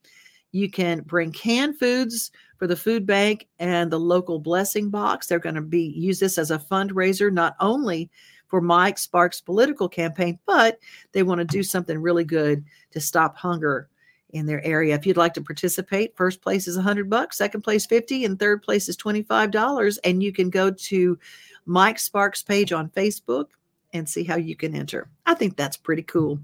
you 0.53 0.69
can 0.69 1.01
bring 1.01 1.33
canned 1.33 1.77
foods 1.77 2.31
for 2.57 2.67
the 2.67 2.75
food 2.77 3.05
bank 3.05 3.47
and 3.59 3.91
the 3.91 3.99
local 3.99 4.39
blessing 4.39 4.89
box. 4.89 5.27
They're 5.27 5.39
going 5.39 5.55
to 5.55 5.61
be 5.61 5.81
use 5.81 6.19
this 6.19 6.37
as 6.37 6.51
a 6.51 6.57
fundraiser, 6.57 7.33
not 7.33 7.57
only 7.59 8.09
for 8.47 8.61
Mike 8.61 8.99
Sparks' 8.99 9.41
political 9.41 9.89
campaign, 9.89 10.39
but 10.45 10.79
they 11.11 11.23
want 11.23 11.39
to 11.39 11.45
do 11.45 11.63
something 11.63 11.97
really 11.97 12.23
good 12.23 12.63
to 12.91 13.01
stop 13.01 13.35
hunger 13.35 13.89
in 14.29 14.45
their 14.45 14.63
area. 14.63 14.95
If 14.95 15.05
you'd 15.07 15.17
like 15.17 15.33
to 15.33 15.41
participate, 15.41 16.15
first 16.15 16.41
place 16.41 16.67
is 16.67 16.75
100 16.75 17.09
bucks, 17.09 17.37
second 17.37 17.61
place 17.61 17.85
50, 17.87 18.25
and 18.25 18.39
third 18.39 18.61
place 18.61 18.87
is 18.87 18.97
$25. 18.97 19.97
And 20.03 20.21
you 20.21 20.31
can 20.31 20.51
go 20.51 20.69
to 20.69 21.17
Mike 21.65 21.97
Sparks 21.97 22.43
page 22.43 22.71
on 22.71 22.89
Facebook 22.89 23.47
and 23.93 24.09
see 24.09 24.23
how 24.23 24.35
you 24.35 24.55
can 24.55 24.75
enter. 24.75 25.07
I 25.25 25.35
think 25.35 25.55
that's 25.55 25.77
pretty 25.77 26.03
cool. 26.03 26.39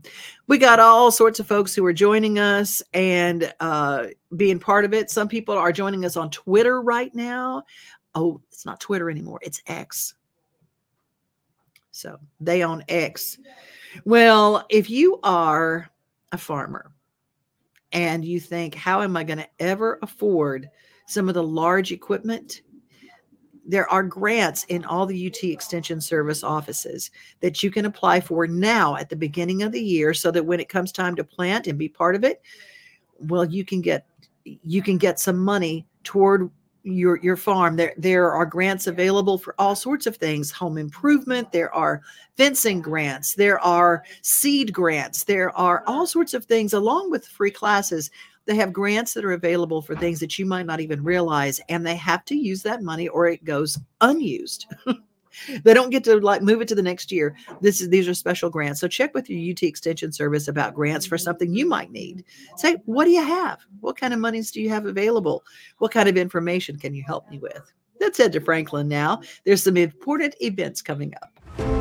We 0.47 0.57
got 0.57 0.79
all 0.79 1.11
sorts 1.11 1.39
of 1.39 1.47
folks 1.47 1.73
who 1.73 1.85
are 1.85 1.93
joining 1.93 2.39
us 2.39 2.81
and 2.93 3.51
uh, 3.59 4.07
being 4.35 4.59
part 4.59 4.85
of 4.85 4.93
it. 4.93 5.09
Some 5.09 5.27
people 5.27 5.55
are 5.55 5.71
joining 5.71 6.05
us 6.05 6.15
on 6.15 6.29
Twitter 6.29 6.81
right 6.81 7.13
now. 7.13 7.63
Oh, 8.15 8.41
it's 8.51 8.65
not 8.65 8.79
Twitter 8.79 9.09
anymore, 9.09 9.39
it's 9.41 9.61
X. 9.67 10.13
So 11.91 12.19
they 12.39 12.63
own 12.63 12.83
X. 12.87 13.37
Well, 14.05 14.65
if 14.69 14.89
you 14.89 15.19
are 15.23 15.89
a 16.31 16.37
farmer 16.37 16.91
and 17.91 18.23
you 18.23 18.39
think, 18.39 18.75
how 18.75 19.01
am 19.01 19.17
I 19.17 19.23
going 19.23 19.39
to 19.39 19.49
ever 19.59 19.99
afford 20.01 20.69
some 21.07 21.27
of 21.27 21.33
the 21.33 21.43
large 21.43 21.91
equipment? 21.91 22.61
There 23.69 23.87
are 23.91 24.01
grants 24.01 24.63
in 24.65 24.83
all 24.85 25.05
the 25.05 25.27
UT 25.27 25.43
Extension 25.43 26.01
Service 26.01 26.43
offices 26.43 27.11
that 27.39 27.61
you 27.61 27.69
can 27.69 27.85
apply 27.85 28.19
for 28.19 28.47
now 28.47 28.95
at 28.95 29.09
the 29.09 29.15
beginning 29.15 29.61
of 29.61 29.71
the 29.71 29.81
year 29.81 30.11
so 30.11 30.31
that 30.31 30.45
when 30.45 30.59
it 30.59 30.69
comes 30.69 30.91
time 30.91 31.15
to 31.15 31.23
plant 31.23 31.67
and 31.67 31.77
be 31.77 31.87
part 31.87 32.15
of 32.15 32.23
it, 32.23 32.41
well, 33.19 33.45
you 33.45 33.63
can 33.63 33.79
get 33.81 34.07
you 34.43 34.81
can 34.81 34.97
get 34.97 35.19
some 35.19 35.37
money 35.37 35.85
toward 36.03 36.49
your 36.81 37.17
your 37.17 37.37
farm. 37.37 37.75
There 37.75 37.93
there 37.95 38.31
are 38.31 38.45
grants 38.45 38.87
available 38.87 39.37
for 39.37 39.53
all 39.59 39.75
sorts 39.75 40.07
of 40.07 40.17
things, 40.17 40.49
home 40.49 40.79
improvement, 40.79 41.51
there 41.51 41.73
are 41.75 42.01
fencing 42.37 42.81
grants, 42.81 43.35
there 43.35 43.59
are 43.59 44.03
seed 44.23 44.73
grants, 44.73 45.25
there 45.25 45.55
are 45.55 45.83
all 45.85 46.07
sorts 46.07 46.33
of 46.33 46.45
things 46.45 46.73
along 46.73 47.11
with 47.11 47.27
free 47.27 47.51
classes 47.51 48.09
they 48.49 48.55
have 48.55 48.73
grants 48.73 49.13
that 49.13 49.23
are 49.23 49.33
available 49.33 49.79
for 49.79 49.95
things 49.95 50.19
that 50.19 50.39
you 50.39 50.45
might 50.45 50.65
not 50.65 50.79
even 50.79 51.03
realize, 51.03 51.61
and 51.69 51.85
they 51.85 51.95
have 51.95 52.25
to 52.25 52.35
use 52.35 52.63
that 52.63 52.81
money 52.81 53.07
or 53.07 53.27
it 53.27 53.43
goes 53.43 53.77
unused. 54.01 54.65
they 55.63 55.71
don't 55.75 55.91
get 55.91 56.03
to 56.05 56.17
like 56.17 56.41
move 56.41 56.59
it 56.59 56.67
to 56.69 56.73
the 56.73 56.81
next 56.81 57.11
year. 57.11 57.35
This 57.61 57.79
is 57.79 57.89
these 57.89 58.07
are 58.07 58.15
special 58.15 58.49
grants. 58.49 58.79
So 58.79 58.87
check 58.87 59.13
with 59.13 59.29
your 59.29 59.51
UT 59.51 59.61
Extension 59.61 60.11
Service 60.11 60.47
about 60.47 60.73
grants 60.73 61.05
for 61.05 61.15
something 61.15 61.53
you 61.53 61.67
might 61.67 61.91
need. 61.91 62.25
Say, 62.57 62.77
what 62.85 63.05
do 63.05 63.11
you 63.11 63.23
have? 63.23 63.59
What 63.81 63.97
kind 63.97 64.15
of 64.15 64.19
monies 64.19 64.49
do 64.49 64.63
you 64.63 64.69
have 64.69 64.87
available? 64.87 65.43
What 65.77 65.91
kind 65.91 66.09
of 66.09 66.17
information 66.17 66.79
can 66.79 66.95
you 66.95 67.03
help 67.03 67.29
me 67.29 67.37
with? 67.37 67.71
Let's 67.99 68.17
head 68.17 68.31
to 68.31 68.39
Franklin 68.39 68.87
now. 68.87 69.21
There's 69.43 69.61
some 69.61 69.77
important 69.77 70.33
events 70.41 70.81
coming 70.81 71.13
up. 71.21 71.78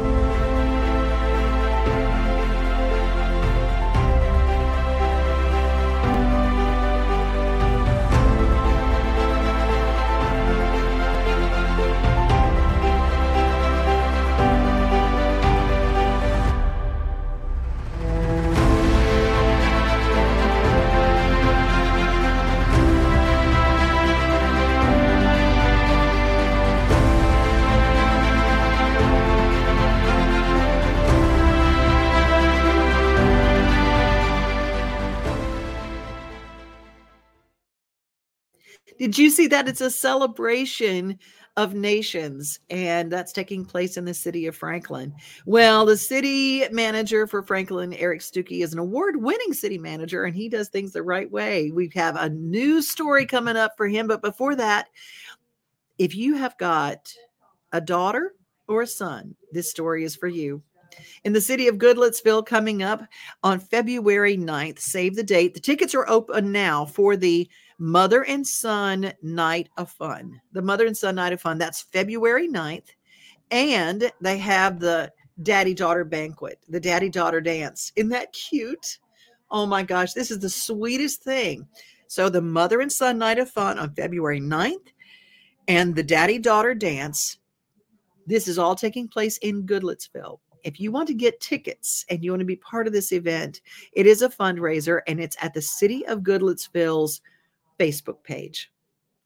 Did 39.09 39.17
you 39.17 39.31
see 39.31 39.47
that? 39.47 39.69
It's 39.69 39.81
a 39.81 39.91
celebration 39.91 41.19
of 41.57 41.73
nations, 41.73 42.61
and 42.69 43.11
that's 43.11 43.33
taking 43.33 43.65
place 43.65 43.97
in 43.97 44.05
the 44.05 44.13
city 44.13 44.47
of 44.47 44.55
Franklin. 44.55 45.15
Well, 45.47 45.87
the 45.87 45.97
city 45.97 46.69
manager 46.73 47.27
for 47.27 47.43
Franklin, 47.43 47.95
Eric 47.95 48.21
Stuckey, 48.21 48.63
is 48.63 48.75
an 48.75 48.79
award 48.79 49.17
winning 49.17 49.55
city 49.55 49.79
manager, 49.79 50.25
and 50.25 50.37
he 50.37 50.51
does 50.51 50.69
things 50.69 50.93
the 50.93 51.03
right 51.03 51.31
way. 51.31 51.71
We 51.71 51.91
have 51.95 52.17
a 52.17 52.29
new 52.29 52.83
story 52.83 53.25
coming 53.25 53.57
up 53.57 53.73
for 53.79 53.89
him. 53.89 54.09
But 54.09 54.21
before 54.21 54.55
that, 54.57 54.89
if 55.97 56.15
you 56.15 56.35
have 56.35 56.59
got 56.59 57.11
a 57.73 57.81
daughter 57.81 58.35
or 58.69 58.83
a 58.83 58.87
son, 58.87 59.35
this 59.53 59.71
story 59.71 60.05
is 60.05 60.17
for 60.17 60.29
you. 60.29 60.63
In 61.25 61.33
the 61.33 61.41
city 61.41 61.69
of 61.69 61.79
Goodlettsville, 61.79 62.47
coming 62.47 62.83
up 62.83 63.03
on 63.43 63.59
February 63.59 64.37
9th, 64.37 64.79
save 64.79 65.17
the 65.17 65.23
date. 65.23 65.55
The 65.55 65.61
tickets 65.61 65.95
are 65.95 66.09
open 66.09 66.53
now 66.53 66.85
for 66.85 67.17
the 67.17 67.49
Mother 67.79 68.25
and 68.25 68.47
Son 68.47 69.13
Night 69.23 69.69
of 69.77 69.91
Fun. 69.91 70.41
The 70.53 70.63
Mother 70.63 70.87
and 70.87 70.97
Son 70.97 71.15
Night 71.15 71.33
of 71.33 71.41
Fun. 71.41 71.59
That's 71.59 71.83
February 71.83 72.49
9th. 72.49 72.89
And 73.51 74.11
they 74.21 74.39
have 74.39 74.81
the 74.81 75.13
daddy 75.43 75.75
daughter 75.75 76.05
banquet, 76.05 76.59
the 76.69 76.81
daddy 76.81 77.09
daughter 77.09 77.41
dance. 77.41 77.93
Isn't 77.97 78.11
that 78.11 78.33
cute? 78.33 78.99
Oh 79.51 79.67
my 79.67 79.83
gosh, 79.83 80.13
this 80.13 80.31
is 80.31 80.41
the 80.41 80.51
sweetest 80.51 81.23
thing. 81.23 81.67
So, 82.09 82.29
the 82.29 82.43
Mother 82.43 82.81
and 82.81 82.91
Son 82.91 83.19
Night 83.19 83.39
of 83.39 83.51
Fun 83.51 83.79
on 83.79 83.95
February 83.95 84.41
9th 84.41 84.89
and 85.69 85.95
the 85.95 86.03
daddy 86.03 86.39
daughter 86.39 86.75
dance. 86.75 87.39
This 88.27 88.49
is 88.49 88.59
all 88.59 88.75
taking 88.75 89.09
place 89.09 89.39
in 89.39 89.67
Goodlettsville. 89.67 90.39
If 90.65 90.81
you 90.81 90.93
want 90.93 91.09
to 91.09 91.15
get 91.15 91.41
tickets 91.41 92.05
and 92.09 92.23
you 92.23 92.31
want 92.33 92.41
to 92.41 92.47
be 92.47 92.57
part 92.57 92.87
of 92.87 92.93
this 92.93 93.13
event, 93.13 93.61
it 93.93 94.07
is 94.07 94.23
a 94.23 94.29
fundraiser 94.29 95.01
and 95.07 95.21
it's 95.21 95.37
at 95.41 95.55
the 95.55 95.63
City 95.63 96.07
of 96.07 96.21
Goodlettsville's 96.21 97.21
Facebook 97.79 98.23
page. 98.23 98.71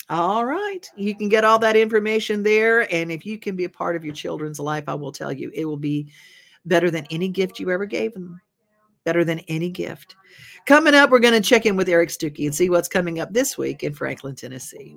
All 0.09 0.45
right. 0.45 0.87
You 0.97 1.15
can 1.15 1.29
get 1.29 1.45
all 1.45 1.59
that 1.61 1.77
information 1.77 2.43
there. 2.43 2.93
And 2.93 3.11
if 3.11 3.25
you 3.25 3.39
can 3.39 3.57
be 3.57 3.65
a 3.65 3.71
part 3.71 3.97
of 3.97 4.05
your 4.05 4.15
children's 4.15 4.59
life, 4.59 4.85
I 4.89 4.95
will 4.95 5.13
tell 5.13 5.33
you, 5.33 5.51
it 5.55 5.65
will 5.65 5.77
be 5.77 6.13
better 6.67 6.91
than 6.91 7.07
any 7.11 7.29
gift 7.29 7.59
you 7.59 7.71
ever 7.71 7.87
gave 7.87 8.13
them. 8.13 8.41
Better 9.05 9.25
than 9.25 9.41
any 9.49 9.71
gift. 9.71 10.15
Coming 10.67 10.95
up, 10.95 11.11
we're 11.11 11.19
going 11.19 11.41
to 11.41 11.49
check 11.49 11.67
in 11.67 11.77
with 11.77 11.89
Eric 11.89 12.11
Stuckey 12.11 12.47
and 12.47 12.55
see 12.55 12.71
what's 12.71 12.89
coming 12.89 13.19
up 13.19 13.33
this 13.33 13.59
week 13.59 13.83
in 13.83 13.95
Franklin, 13.95 14.37
Tennessee. 14.37 14.97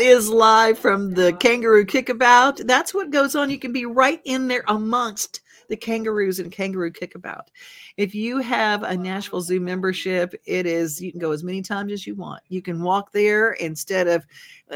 That 0.00 0.06
is 0.06 0.30
live 0.30 0.78
from 0.78 1.12
the 1.12 1.34
kangaroo 1.34 1.84
kickabout. 1.84 2.66
That's 2.66 2.94
what 2.94 3.10
goes 3.10 3.34
on. 3.34 3.50
You 3.50 3.58
can 3.58 3.70
be 3.70 3.84
right 3.84 4.22
in 4.24 4.48
there 4.48 4.64
amongst 4.66 5.42
the 5.68 5.76
kangaroos 5.76 6.38
and 6.38 6.50
kangaroo 6.50 6.90
kickabout. 6.90 7.48
If 7.98 8.14
you 8.14 8.38
have 8.38 8.82
a 8.82 8.96
Nashville 8.96 9.42
Zoo 9.42 9.60
membership, 9.60 10.34
it 10.46 10.64
is 10.64 11.02
you 11.02 11.10
can 11.10 11.20
go 11.20 11.32
as 11.32 11.44
many 11.44 11.60
times 11.60 11.92
as 11.92 12.06
you 12.06 12.14
want. 12.14 12.42
You 12.48 12.62
can 12.62 12.82
walk 12.82 13.12
there 13.12 13.52
instead 13.52 14.08
of 14.08 14.24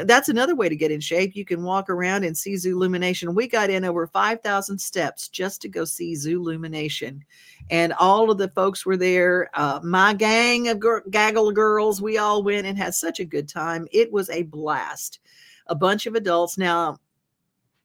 that's 0.03 0.29
another 0.29 0.55
way 0.55 0.69
to 0.69 0.75
get 0.75 0.91
in 0.91 0.99
shape. 0.99 1.35
You 1.35 1.43
can 1.43 1.63
walk 1.63 1.89
around 1.89 2.23
and 2.23 2.37
see 2.37 2.53
Zoolumination. 2.53 3.33
We 3.33 3.47
got 3.47 3.71
in 3.71 3.83
over 3.83 4.05
5,000 4.05 4.77
steps 4.77 5.27
just 5.27 5.59
to 5.63 5.67
go 5.67 5.85
see 5.85 6.13
Zoolumination. 6.13 7.21
And 7.69 7.93
all 7.93 8.29
of 8.29 8.37
the 8.37 8.49
folks 8.49 8.85
were 8.85 8.97
there. 8.97 9.49
Uh, 9.53 9.79
my 9.83 10.13
gang 10.13 10.67
of 10.67 10.79
gir- 10.79 11.03
gaggle 11.09 11.51
girls, 11.51 12.01
we 12.01 12.17
all 12.17 12.43
went 12.43 12.67
and 12.67 12.77
had 12.77 12.93
such 12.93 13.19
a 13.19 13.25
good 13.25 13.49
time. 13.49 13.87
It 13.91 14.11
was 14.11 14.29
a 14.29 14.43
blast. 14.43 15.19
A 15.67 15.75
bunch 15.75 16.05
of 16.05 16.13
adults. 16.13 16.57
Now, 16.57 16.99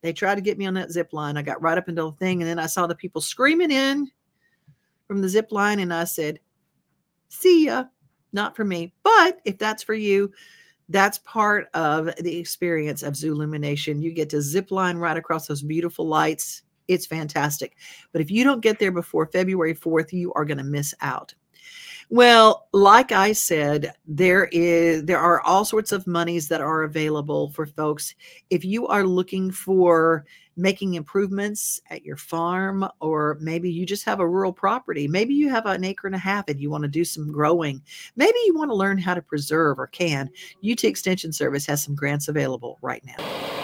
they 0.03 0.13
tried 0.13 0.35
to 0.37 0.43
get 0.43 0.59
me 0.59 0.67
on 0.67 0.75
that 0.75 0.91
zip 0.91 1.13
line. 1.13 1.37
I 1.37 1.43
got 1.43 1.63
right 1.63 1.79
up 1.79 1.89
into 1.89 2.03
the 2.03 2.13
thing, 2.13 2.43
and 2.43 2.49
then 2.49 2.59
I 2.59 2.67
saw 2.67 2.87
the 2.87 2.95
people 2.95 3.21
screaming 3.21 3.71
in 3.71 4.11
from 5.09 5.23
the 5.23 5.29
zip 5.29 5.51
line, 5.51 5.79
and 5.79 5.93
I 5.93 6.05
said, 6.05 6.41
See 7.29 7.67
ya. 7.67 7.85
Not 8.33 8.55
for 8.55 8.65
me. 8.65 8.93
But 9.03 9.41
if 9.45 9.59
that's 9.59 9.83
for 9.83 9.95
you, 9.95 10.31
that's 10.89 11.19
part 11.19 11.69
of 11.75 12.11
the 12.17 12.37
experience 12.37 13.03
of 13.03 13.15
Zoolumination. 13.15 14.03
You 14.03 14.13
get 14.13 14.31
to 14.31 14.43
zip 14.43 14.71
line 14.71 14.97
right 14.97 15.17
across 15.17 15.47
those 15.47 15.63
beautiful 15.63 16.07
lights. 16.07 16.63
It's 16.91 17.07
fantastic. 17.07 17.77
But 18.11 18.21
if 18.21 18.33
you 18.33 18.43
don't 18.43 18.61
get 18.61 18.81
there 18.81 18.91
before 18.91 19.27
February 19.27 19.77
4th, 19.77 20.13
you 20.13 20.33
are 20.33 20.45
going 20.45 20.59
to 20.59 20.65
miss 20.65 20.93
out. 21.01 21.33
Well, 22.09 22.67
like 22.73 23.13
I 23.13 23.31
said, 23.31 23.93
there 24.05 24.47
is 24.51 25.05
there 25.05 25.21
are 25.21 25.41
all 25.43 25.65
sorts 25.65 25.93
of 25.93 26.09
monies 26.09 26.49
that 26.49 26.61
are 26.61 26.83
available 26.83 27.51
for 27.51 27.67
folks. 27.67 28.17
If 28.51 28.65
you 28.65 28.89
are 28.89 29.05
looking 29.05 29.53
for 29.53 30.25
making 30.57 30.95
improvements 30.95 31.81
at 31.91 32.05
your 32.05 32.17
farm, 32.17 32.85
or 33.01 33.39
maybe 33.41 33.71
you 33.71 33.87
just 33.87 34.05
have 34.05 34.19
a 34.19 34.29
rural 34.29 34.53
property, 34.53 35.07
maybe 35.07 35.33
you 35.33 35.49
have 35.49 35.67
an 35.67 35.85
acre 35.85 36.09
and 36.09 36.17
a 36.17 36.19
half 36.19 36.49
and 36.49 36.61
you 36.61 36.69
want 36.69 36.83
to 36.83 36.89
do 36.89 37.05
some 37.05 37.31
growing, 37.31 37.81
maybe 38.17 38.39
you 38.45 38.55
want 38.57 38.71
to 38.71 38.75
learn 38.75 38.99
how 38.99 39.15
to 39.15 39.23
preserve 39.23 39.79
or 39.79 39.87
can, 39.87 40.29
UT 40.69 40.83
Extension 40.83 41.33
Service 41.33 41.65
has 41.67 41.85
some 41.85 41.95
grants 41.95 42.27
available 42.27 42.77
right 42.83 43.05
now. 43.07 43.60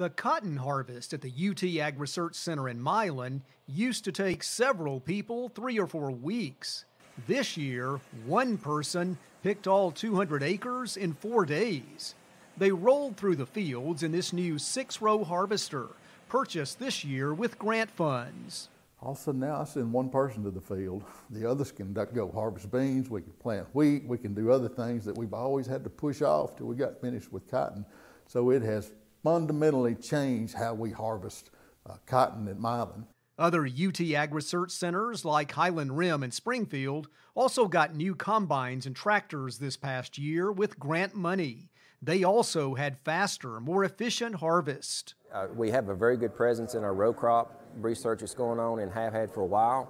The 0.00 0.08
cotton 0.08 0.56
harvest 0.56 1.12
at 1.12 1.20
the 1.20 1.30
UT 1.50 1.62
Ag 1.62 2.00
Research 2.00 2.34
Center 2.34 2.70
in 2.70 2.80
Milan 2.80 3.42
used 3.66 4.02
to 4.04 4.12
take 4.12 4.42
several 4.42 4.98
people 4.98 5.50
three 5.50 5.78
or 5.78 5.86
four 5.86 6.10
weeks. 6.10 6.86
This 7.26 7.58
year, 7.58 8.00
one 8.24 8.56
person 8.56 9.18
picked 9.42 9.66
all 9.66 9.90
200 9.90 10.42
acres 10.42 10.96
in 10.96 11.12
four 11.12 11.44
days. 11.44 12.14
They 12.56 12.72
rolled 12.72 13.18
through 13.18 13.36
the 13.36 13.44
fields 13.44 14.02
in 14.02 14.10
this 14.10 14.32
new 14.32 14.58
six 14.58 15.02
row 15.02 15.22
harvester, 15.22 15.88
purchased 16.30 16.78
this 16.78 17.04
year 17.04 17.34
with 17.34 17.58
grant 17.58 17.90
funds. 17.90 18.70
All 19.02 19.12
of 19.12 19.18
a 19.18 19.20
sudden 19.20 19.40
now 19.40 19.60
I 19.60 19.64
send 19.64 19.92
one 19.92 20.08
person 20.08 20.42
to 20.44 20.50
the 20.50 20.62
field. 20.62 21.04
The 21.28 21.44
others 21.44 21.72
can 21.72 21.92
go 21.92 22.32
harvest 22.32 22.72
beans, 22.72 23.10
we 23.10 23.20
can 23.20 23.32
plant 23.32 23.66
wheat, 23.74 24.06
we 24.06 24.16
can 24.16 24.32
do 24.32 24.50
other 24.50 24.70
things 24.70 25.04
that 25.04 25.18
we've 25.18 25.34
always 25.34 25.66
had 25.66 25.84
to 25.84 25.90
push 25.90 26.22
off 26.22 26.56
till 26.56 26.68
we 26.68 26.74
got 26.74 27.02
finished 27.02 27.30
with 27.30 27.50
cotton. 27.50 27.84
So 28.26 28.48
it 28.50 28.62
has 28.62 28.92
fundamentally 29.22 29.94
changed 29.94 30.54
how 30.54 30.74
we 30.74 30.90
harvest 30.90 31.50
uh, 31.88 31.96
cotton 32.06 32.48
at 32.48 32.58
Milan. 32.58 33.06
Other 33.38 33.66
UT 33.66 34.00
Ag 34.00 34.34
Research 34.34 34.70
centers 34.70 35.24
like 35.24 35.52
Highland 35.52 35.96
Rim 35.96 36.22
and 36.22 36.32
Springfield 36.32 37.08
also 37.34 37.66
got 37.66 37.94
new 37.94 38.14
combines 38.14 38.84
and 38.84 38.94
tractors 38.94 39.58
this 39.58 39.78
past 39.78 40.18
year 40.18 40.52
with 40.52 40.78
grant 40.78 41.14
money. 41.14 41.70
They 42.02 42.22
also 42.22 42.74
had 42.74 42.98
faster, 42.98 43.60
more 43.60 43.84
efficient 43.84 44.36
harvest. 44.36 45.14
Uh, 45.32 45.46
we 45.54 45.70
have 45.70 45.88
a 45.88 45.94
very 45.94 46.16
good 46.16 46.34
presence 46.34 46.74
in 46.74 46.84
our 46.84 46.94
row 46.94 47.12
crop 47.12 47.62
research 47.76 48.20
that's 48.20 48.34
going 48.34 48.58
on 48.58 48.80
and 48.80 48.92
have 48.92 49.12
had 49.12 49.32
for 49.32 49.42
a 49.42 49.46
while. 49.46 49.88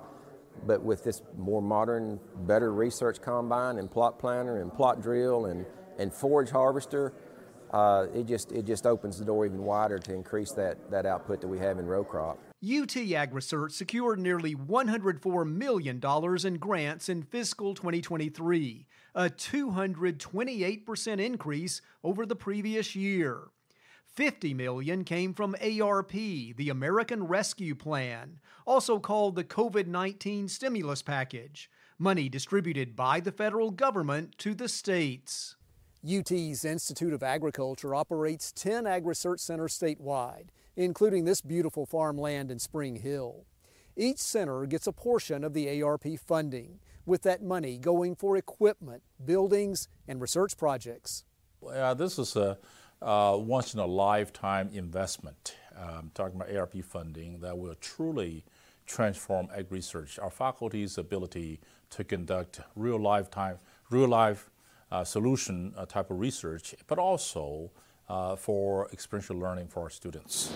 But 0.67 0.83
with 0.83 1.03
this 1.03 1.23
more 1.37 1.63
modern, 1.63 2.21
better 2.47 2.73
research 2.73 3.21
combine 3.21 3.79
and 3.79 3.91
plot 3.91 4.19
planter 4.19 4.61
and 4.61 4.73
plot 4.73 5.01
drill 5.01 5.47
and, 5.47 5.65
and 5.99 6.13
forage 6.13 6.51
harvester, 6.51 7.15
uh, 7.73 8.07
it 8.15 8.27
just 8.27 8.53
it 8.53 8.67
just 8.67 8.87
opens 8.87 9.19
the 9.19 9.25
door 9.25 9.47
even 9.47 9.65
wider 9.65 9.99
to 9.99 10.15
increase 10.15 10.53
that, 10.53 10.91
that 10.91 11.07
output 11.07 11.41
that 11.41 11.49
we 11.49 11.59
have 11.59 11.79
in 11.79 11.87
row 11.87 12.05
crop. 12.05 12.39
UT 12.63 12.95
Ag 12.97 13.41
secured 13.71 14.19
nearly 14.19 14.55
$104 14.55 15.51
million 15.51 16.01
in 16.45 16.59
grants 16.59 17.09
in 17.09 17.23
fiscal 17.23 17.75
2023, 17.75 18.87
a 19.15 19.31
228% 19.31 21.21
increase 21.21 21.81
over 22.05 22.27
the 22.27 22.37
previous 22.37 22.95
year. 22.95 23.49
50 24.13 24.53
million 24.55 25.05
came 25.05 25.33
from 25.33 25.57
ARP, 25.63 26.11
the 26.11 26.69
American 26.69 27.27
Rescue 27.27 27.75
Plan, 27.75 28.41
also 28.67 28.99
called 28.99 29.37
the 29.37 29.45
COVID-19 29.45 30.51
stimulus 30.51 31.01
package, 31.01 31.71
money 31.99 32.29
distributed 32.29 32.95
by 32.95 33.21
the 33.21 33.33
federal 33.33 33.71
government 33.71 34.37
to 34.39 34.53
the 34.53 34.69
states. 34.69 35.57
UT's 36.09 36.65
Institute 36.65 37.13
of 37.13 37.23
Agriculture 37.23 37.95
operates 37.95 38.53
10 38.53 38.87
ag 38.87 39.05
research 39.05 39.41
centers 39.41 39.79
statewide, 39.79 40.49
including 40.75 41.27
this 41.27 41.43
beautiful 41.43 41.85
farmland 41.85 42.51
in 42.51 42.59
Spring 42.59 42.97
Hill. 42.97 43.45
Each 43.97 44.19
center 44.19 44.65
gets 44.65 44.87
a 44.87 44.93
portion 44.93 45.45
of 45.45 45.53
the 45.53 45.83
ARP 45.83 46.19
funding, 46.19 46.79
with 47.05 47.23
that 47.23 47.43
money 47.43 47.77
going 47.77 48.15
for 48.15 48.37
equipment, 48.37 49.03
buildings, 49.23 49.89
and 50.09 50.23
research 50.23 50.57
projects. 50.57 51.25
Uh, 51.67 51.93
this 51.93 52.19
is 52.19 52.35
a 52.37 52.57
uh, 53.03 53.37
once 53.39 53.75
in 53.75 53.81
a 53.81 53.87
lifetime 53.87 54.71
investment. 54.73 55.57
Um, 55.77 56.11
talking 56.15 56.37
about 56.37 56.55
ARP 56.55 56.83
funding 56.85 57.41
that 57.41 57.57
will 57.57 57.75
truly 57.75 58.45
transform 58.87 59.49
ag 59.55 59.71
research. 59.71 60.19
Our 60.19 60.31
faculty's 60.31 60.99
ability 60.99 61.61
to 61.91 62.05
conduct 62.05 62.61
real 62.75 62.99
lifetime, 62.99 63.59
real 63.91 64.09
life 64.09 64.51
solution 65.05 65.73
uh, 65.77 65.87
type 65.87 66.11
of 66.11 66.19
research, 66.19 66.75
but 66.87 66.99
also 66.99 67.71
uh, 68.09 68.37
for 68.37 68.89
experiential 68.93 69.37
learning 69.37 69.69
for 69.69 69.85
our 69.85 69.91
students. 69.91 70.53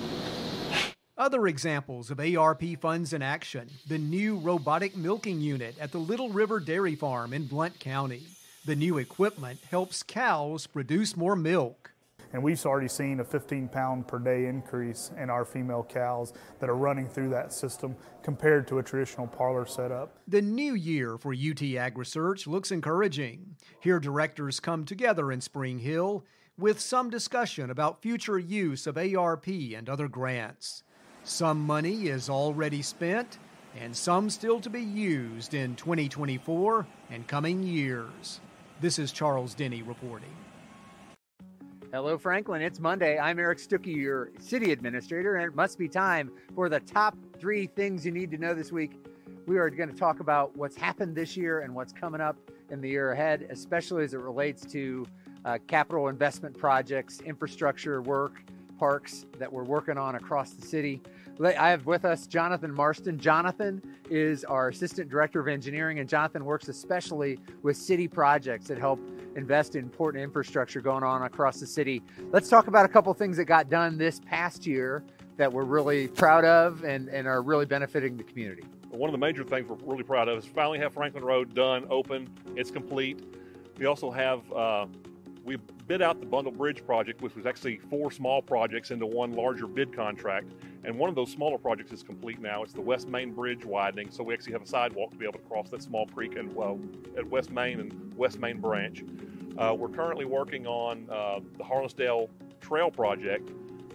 Other 1.16 1.46
examples 1.46 2.10
of 2.10 2.18
ARP 2.18 2.62
funds 2.80 3.12
in 3.12 3.22
action 3.22 3.70
the 3.86 3.98
new 3.98 4.36
robotic 4.38 4.96
milking 4.96 5.40
unit 5.40 5.76
at 5.80 5.92
the 5.92 5.98
Little 5.98 6.30
River 6.30 6.58
Dairy 6.58 6.96
Farm 6.96 7.32
in 7.32 7.46
Blount 7.46 7.78
County. 7.78 8.26
The 8.66 8.74
new 8.74 8.98
equipment 8.98 9.60
helps 9.70 10.02
cows 10.02 10.66
produce 10.66 11.16
more 11.16 11.36
milk. 11.36 11.93
And 12.34 12.42
we've 12.42 12.66
already 12.66 12.88
seen 12.88 13.20
a 13.20 13.24
15 13.24 13.68
pound 13.68 14.08
per 14.08 14.18
day 14.18 14.46
increase 14.46 15.12
in 15.16 15.30
our 15.30 15.44
female 15.44 15.86
cows 15.88 16.32
that 16.58 16.68
are 16.68 16.74
running 16.74 17.08
through 17.08 17.28
that 17.30 17.52
system 17.52 17.94
compared 18.24 18.66
to 18.68 18.78
a 18.78 18.82
traditional 18.82 19.28
parlor 19.28 19.64
setup. 19.64 20.18
The 20.26 20.42
new 20.42 20.74
year 20.74 21.16
for 21.16 21.32
UT 21.32 21.62
Ag 21.62 21.96
Research 21.96 22.48
looks 22.48 22.72
encouraging. 22.72 23.54
Here, 23.78 24.00
directors 24.00 24.58
come 24.58 24.84
together 24.84 25.30
in 25.30 25.40
Spring 25.40 25.78
Hill 25.78 26.24
with 26.58 26.80
some 26.80 27.08
discussion 27.08 27.70
about 27.70 28.02
future 28.02 28.38
use 28.38 28.88
of 28.88 28.98
ARP 28.98 29.46
and 29.46 29.88
other 29.88 30.08
grants. 30.08 30.82
Some 31.22 31.60
money 31.60 32.08
is 32.08 32.28
already 32.28 32.82
spent, 32.82 33.38
and 33.80 33.96
some 33.96 34.28
still 34.28 34.58
to 34.60 34.70
be 34.70 34.82
used 34.82 35.54
in 35.54 35.76
2024 35.76 36.84
and 37.10 37.28
coming 37.28 37.62
years. 37.62 38.40
This 38.80 38.98
is 38.98 39.12
Charles 39.12 39.54
Denny 39.54 39.82
reporting. 39.82 40.34
Hello, 41.94 42.18
Franklin. 42.18 42.60
It's 42.60 42.80
Monday. 42.80 43.20
I'm 43.20 43.38
Eric 43.38 43.58
Stuckey, 43.58 43.94
your 43.94 44.32
city 44.40 44.72
administrator, 44.72 45.36
and 45.36 45.44
it 45.44 45.54
must 45.54 45.78
be 45.78 45.86
time 45.86 46.32
for 46.52 46.68
the 46.68 46.80
top 46.80 47.16
three 47.38 47.68
things 47.68 48.04
you 48.04 48.10
need 48.10 48.32
to 48.32 48.36
know 48.36 48.52
this 48.52 48.72
week. 48.72 49.00
We 49.46 49.58
are 49.58 49.70
going 49.70 49.90
to 49.90 49.94
talk 49.94 50.18
about 50.18 50.56
what's 50.56 50.74
happened 50.74 51.14
this 51.14 51.36
year 51.36 51.60
and 51.60 51.72
what's 51.72 51.92
coming 51.92 52.20
up 52.20 52.36
in 52.68 52.80
the 52.80 52.88
year 52.88 53.12
ahead, 53.12 53.46
especially 53.48 54.02
as 54.02 54.12
it 54.12 54.18
relates 54.18 54.66
to 54.72 55.06
uh, 55.44 55.58
capital 55.68 56.08
investment 56.08 56.58
projects, 56.58 57.20
infrastructure 57.20 58.02
work, 58.02 58.42
parks 58.76 59.24
that 59.38 59.52
we're 59.52 59.62
working 59.62 59.96
on 59.96 60.16
across 60.16 60.50
the 60.50 60.66
city. 60.66 61.00
I 61.40 61.70
have 61.70 61.86
with 61.86 62.04
us 62.04 62.26
Jonathan 62.26 62.74
Marston. 62.74 63.20
Jonathan 63.20 63.80
is 64.10 64.42
our 64.42 64.68
Assistant 64.68 65.08
Director 65.08 65.38
of 65.38 65.46
Engineering, 65.46 66.00
and 66.00 66.08
Jonathan 66.08 66.44
works 66.44 66.66
especially 66.66 67.38
with 67.62 67.76
city 67.76 68.08
projects 68.08 68.66
that 68.66 68.78
help 68.78 68.98
invest 69.36 69.76
in 69.76 69.84
important 69.84 70.22
infrastructure 70.22 70.80
going 70.80 71.02
on 71.02 71.22
across 71.22 71.60
the 71.60 71.66
city. 71.66 72.02
Let's 72.30 72.48
talk 72.48 72.66
about 72.66 72.84
a 72.84 72.88
couple 72.88 73.12
things 73.14 73.36
that 73.36 73.44
got 73.44 73.68
done 73.68 73.98
this 73.98 74.20
past 74.20 74.66
year 74.66 75.04
that 75.36 75.52
we're 75.52 75.64
really 75.64 76.08
proud 76.08 76.44
of 76.44 76.84
and, 76.84 77.08
and 77.08 77.26
are 77.26 77.42
really 77.42 77.66
benefiting 77.66 78.16
the 78.16 78.24
community. 78.24 78.64
One 78.90 79.08
of 79.08 79.12
the 79.12 79.18
major 79.18 79.42
things 79.42 79.68
we're 79.68 79.76
really 79.90 80.04
proud 80.04 80.28
of 80.28 80.38
is 80.38 80.44
finally 80.44 80.78
have 80.78 80.94
Franklin 80.94 81.24
Road 81.24 81.54
done, 81.54 81.86
open, 81.90 82.30
it's 82.54 82.70
complete. 82.70 83.24
We 83.76 83.86
also 83.86 84.10
have 84.10 84.40
uh, 84.52 84.86
we 85.44 85.56
bid 85.86 86.00
out 86.00 86.20
the 86.20 86.26
Bundle 86.26 86.52
Bridge 86.52 86.84
project, 86.84 87.20
which 87.20 87.36
was 87.36 87.46
actually 87.46 87.78
four 87.78 88.10
small 88.10 88.40
projects 88.40 88.90
into 88.90 89.06
one 89.06 89.32
larger 89.32 89.66
bid 89.66 89.94
contract. 89.94 90.52
And 90.84 90.98
one 90.98 91.08
of 91.08 91.14
those 91.14 91.30
smaller 91.30 91.58
projects 91.58 91.92
is 91.92 92.02
complete 92.02 92.40
now. 92.40 92.62
It's 92.62 92.72
the 92.72 92.80
West 92.80 93.08
Main 93.08 93.32
Bridge 93.32 93.64
widening, 93.64 94.10
so 94.10 94.22
we 94.22 94.34
actually 94.34 94.52
have 94.52 94.62
a 94.62 94.66
sidewalk 94.66 95.10
to 95.10 95.16
be 95.16 95.24
able 95.24 95.38
to 95.38 95.46
cross 95.46 95.68
that 95.70 95.82
small 95.82 96.06
creek 96.06 96.36
and 96.36 96.54
well, 96.54 96.78
at 97.16 97.26
West 97.26 97.50
Main 97.50 97.80
and 97.80 98.14
West 98.16 98.38
Main 98.38 98.58
Branch. 98.58 99.02
Uh, 99.58 99.74
we're 99.76 99.88
currently 99.88 100.24
working 100.24 100.66
on 100.66 101.08
uh, 101.10 101.40
the 101.58 101.64
Harlinsdale 101.64 102.28
Trail 102.60 102.90
project, 102.90 103.50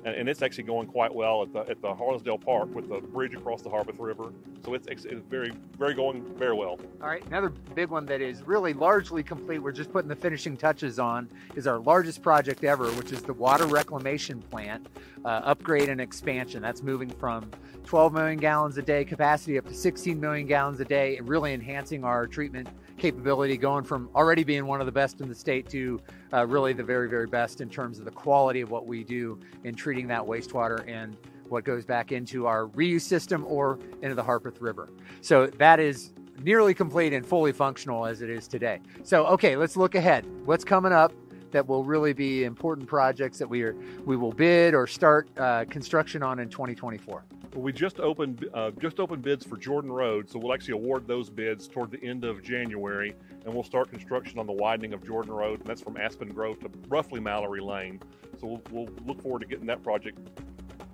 and, 0.06 0.16
and, 0.16 0.30
it's 0.30 0.42
actually 0.42 0.64
going 0.64 0.88
quite 0.88 1.14
well 1.14 1.44
at 1.44 1.54
the 1.54 1.60
at 1.70 1.82
the 1.82 1.88
Harlinsdale 1.88 2.44
Park 2.44 2.74
with 2.74 2.90
the 2.90 3.00
bridge 3.00 3.34
across 3.34 3.62
the 3.62 3.70
Harpeth 3.70 4.00
River. 4.00 4.32
So 4.64 4.74
it's, 4.74 4.88
it's, 4.88 5.06
it's 5.06 5.22
very 5.30 5.52
very 5.78 5.94
going 5.94 6.24
very 6.38 6.54
well. 6.54 6.80
All 7.02 7.08
right, 7.08 7.26
another 7.28 7.50
big 7.50 7.90
one 7.90 8.06
that 8.08 8.22
is 8.22 8.44
really 8.44 8.74
largely 8.74 9.24
complete. 9.24 9.60
We're 9.60 9.72
just 9.72 9.92
putting 9.92 10.10
the 10.10 10.16
finishing 10.16 10.58
touches 10.58 11.00
on 11.00 11.30
is 11.56 11.68
our 11.68 11.80
largest 11.80 12.22
project 12.22 12.64
ever, 12.64 12.90
which 12.92 13.12
is 13.12 13.22
the 13.22 13.34
water 13.34 13.66
reclamation 13.66 14.42
plant 14.44 14.88
uh, 15.26 15.42
upgrade 15.44 15.90
and 15.90 16.00
expansion. 16.00 16.62
That's 16.62 16.82
moving 16.82 17.10
from 17.10 17.50
12 17.86 18.14
million 18.14 18.40
gallons 18.40 18.78
a 18.78 18.82
day 18.82 19.04
capacity 19.04 19.58
up 19.58 19.68
to 19.68 19.74
16 19.74 20.20
million 20.20 20.48
gallons 20.48 20.80
a 20.80 20.86
day, 20.86 21.18
and 21.18 21.28
really 21.28 21.54
enhancing 21.54 22.04
our 22.04 22.28
treatment 22.28 22.68
capability, 23.00 23.58
going 23.58 23.84
from 23.84 24.10
already 24.14 24.44
being 24.44 24.66
one 24.66 24.80
of 24.80 24.86
the 24.86 24.92
best 24.92 25.22
in 25.22 25.30
the 25.30 25.36
state 25.36 25.70
to 25.70 26.00
uh, 26.34 26.46
really 26.46 26.74
the 26.74 26.84
very, 26.84 27.10
very 27.10 27.28
best 27.28 27.62
in 27.62 27.70
terms 27.70 28.00
of 28.00 28.06
the 28.06 28.12
quality 28.12 28.62
of 28.62 28.70
what 28.70 28.86
we 28.86 29.04
do 29.04 29.40
in 29.64 29.74
treating 29.74 30.08
that 30.08 30.22
wastewater 30.22 30.88
and 30.88 31.18
what 31.48 31.64
goes 31.64 31.86
back 31.86 32.12
into 32.12 32.46
our 32.46 32.68
reuse 32.68 33.02
system 33.02 33.44
or 33.48 33.80
into 34.02 34.16
the 34.16 34.24
Harpeth 34.24 34.62
River. 34.62 34.90
So 35.22 35.48
that 35.48 35.80
is 35.80 36.14
nearly 36.44 36.74
complete 36.74 37.14
and 37.14 37.26
fully 37.26 37.52
functional 37.52 38.06
as 38.06 38.22
it 38.22 38.30
is 38.30 38.48
today. 38.48 38.80
So, 39.04 39.26
okay, 39.28 39.56
let's 39.56 39.76
look 39.76 39.96
ahead. 39.96 40.26
What's 40.46 40.64
coming 40.64 40.92
up? 40.92 41.12
That 41.52 41.68
will 41.68 41.84
really 41.84 42.14
be 42.14 42.44
important 42.44 42.88
projects 42.88 43.38
that 43.40 43.50
we 43.50 43.64
are 43.64 43.76
we 44.06 44.16
will 44.16 44.32
bid 44.32 44.74
or 44.74 44.88
start 44.88 45.30
uh, 45.38 45.66
construction 45.66 46.24
on 46.24 46.40
in 46.40 46.50
2024. 46.50 47.24
Well, 47.54 47.64
we 47.64 47.74
just 47.74 48.00
opened 48.00 48.48
uh, 48.54 48.72
just 48.80 49.00
opened 49.00 49.24
bids 49.24 49.46
for 49.46 49.58
Jordan 49.58 49.92
Road, 49.92 50.30
so 50.30 50.38
we'll 50.38 50.54
actually 50.54 50.74
award 50.74 51.08
those 51.08 51.30
bids 51.30 51.68
toward 51.68 51.92
the 51.92 52.04
end 52.04 52.24
of 52.24 52.44
January, 52.44 53.16
and 53.46 53.54
we'll 53.54 53.64
start 53.64 53.90
construction 53.90 54.38
on 54.38 54.46
the 54.46 54.54
widening 54.54 54.94
of 54.94 55.06
Jordan 55.06 55.32
Road, 55.32 55.60
and 55.60 55.68
that's 55.68 55.82
from 55.82 55.98
Aspen 55.98 56.30
Grove 56.30 56.60
to 56.60 56.70
roughly 56.88 57.20
Mallory 57.20 57.62
Lane. 57.62 58.00
So 58.40 58.48
we'll, 58.48 58.62
we'll 58.72 58.90
look 59.06 59.22
forward 59.22 59.40
to 59.40 59.48
getting 59.48 59.66
that 59.66 59.84
project 59.84 60.20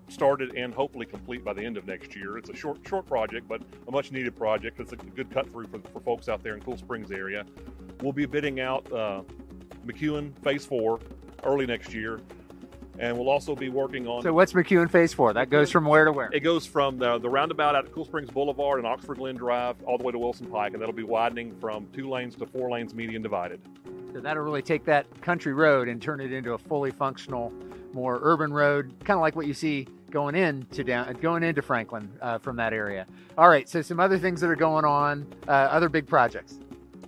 started 0.07 0.55
and 0.55 0.73
hopefully 0.73 1.05
complete 1.05 1.43
by 1.43 1.53
the 1.53 1.61
end 1.63 1.77
of 1.77 1.85
next 1.85 2.15
year. 2.15 2.37
It's 2.37 2.49
a 2.49 2.55
short 2.55 2.79
short 2.87 3.05
project, 3.05 3.47
but 3.47 3.61
a 3.87 3.91
much 3.91 4.11
needed 4.11 4.35
project. 4.35 4.79
It's 4.79 4.93
a 4.93 4.95
good 4.95 5.29
cut 5.31 5.51
through 5.51 5.67
for, 5.67 5.79
for 5.91 5.99
folks 5.99 6.29
out 6.29 6.41
there 6.41 6.53
in 6.55 6.61
Cool 6.61 6.77
Springs 6.77 7.11
area. 7.11 7.45
We'll 8.01 8.13
be 8.13 8.25
bidding 8.25 8.59
out 8.59 8.91
uh, 8.91 9.23
McEwen 9.85 10.37
Phase 10.43 10.65
Four 10.65 10.99
early 11.43 11.65
next 11.65 11.93
year 11.93 12.21
and 12.99 13.17
we'll 13.17 13.29
also 13.29 13.55
be 13.55 13.69
working 13.69 14.07
on. 14.07 14.23
So 14.23 14.33
what's 14.33 14.53
McEwen 14.53 14.89
Phase 14.89 15.13
Four? 15.13 15.33
That 15.33 15.49
goes 15.49 15.71
from 15.71 15.85
where 15.85 16.05
to 16.05 16.11
where? 16.11 16.29
It 16.31 16.41
goes 16.41 16.65
from 16.65 16.97
the, 16.97 17.17
the 17.17 17.29
roundabout 17.29 17.75
out 17.75 17.85
at 17.85 17.91
Cool 17.91 18.05
Springs 18.05 18.29
Boulevard 18.29 18.79
and 18.79 18.87
Oxford 18.87 19.17
Glen 19.17 19.35
Drive 19.35 19.75
all 19.83 19.97
the 19.97 20.03
way 20.03 20.11
to 20.11 20.19
Wilson 20.19 20.47
Pike, 20.47 20.73
and 20.73 20.81
that'll 20.81 20.93
be 20.93 21.03
widening 21.03 21.55
from 21.59 21.87
two 21.93 22.09
lanes 22.09 22.35
to 22.35 22.45
four 22.45 22.69
lanes, 22.71 22.93
median 22.93 23.21
divided. 23.21 23.61
So 24.13 24.21
that'll 24.21 24.43
really 24.43 24.61
take 24.61 24.85
that 24.85 25.21
country 25.21 25.53
road 25.53 25.87
and 25.87 26.01
turn 26.01 26.21
it 26.21 26.31
into 26.31 26.53
a 26.53 26.57
fully 26.57 26.91
functional, 26.91 27.51
more 27.93 28.19
urban 28.21 28.53
road, 28.53 28.93
kind 29.03 29.17
of 29.17 29.21
like 29.21 29.35
what 29.35 29.45
you 29.45 29.53
see 29.53 29.87
going 30.09 30.35
into 30.35 30.83
down 30.85 31.11
going 31.15 31.43
into 31.43 31.61
Franklin 31.61 32.09
uh, 32.21 32.37
from 32.37 32.55
that 32.55 32.71
area. 32.71 33.05
All 33.37 33.49
right, 33.49 33.67
so 33.67 33.81
some 33.81 33.99
other 33.99 34.17
things 34.17 34.39
that 34.39 34.49
are 34.49 34.55
going 34.55 34.85
on, 34.85 35.27
uh, 35.49 35.51
other 35.51 35.89
big 35.89 36.07
projects. 36.07 36.59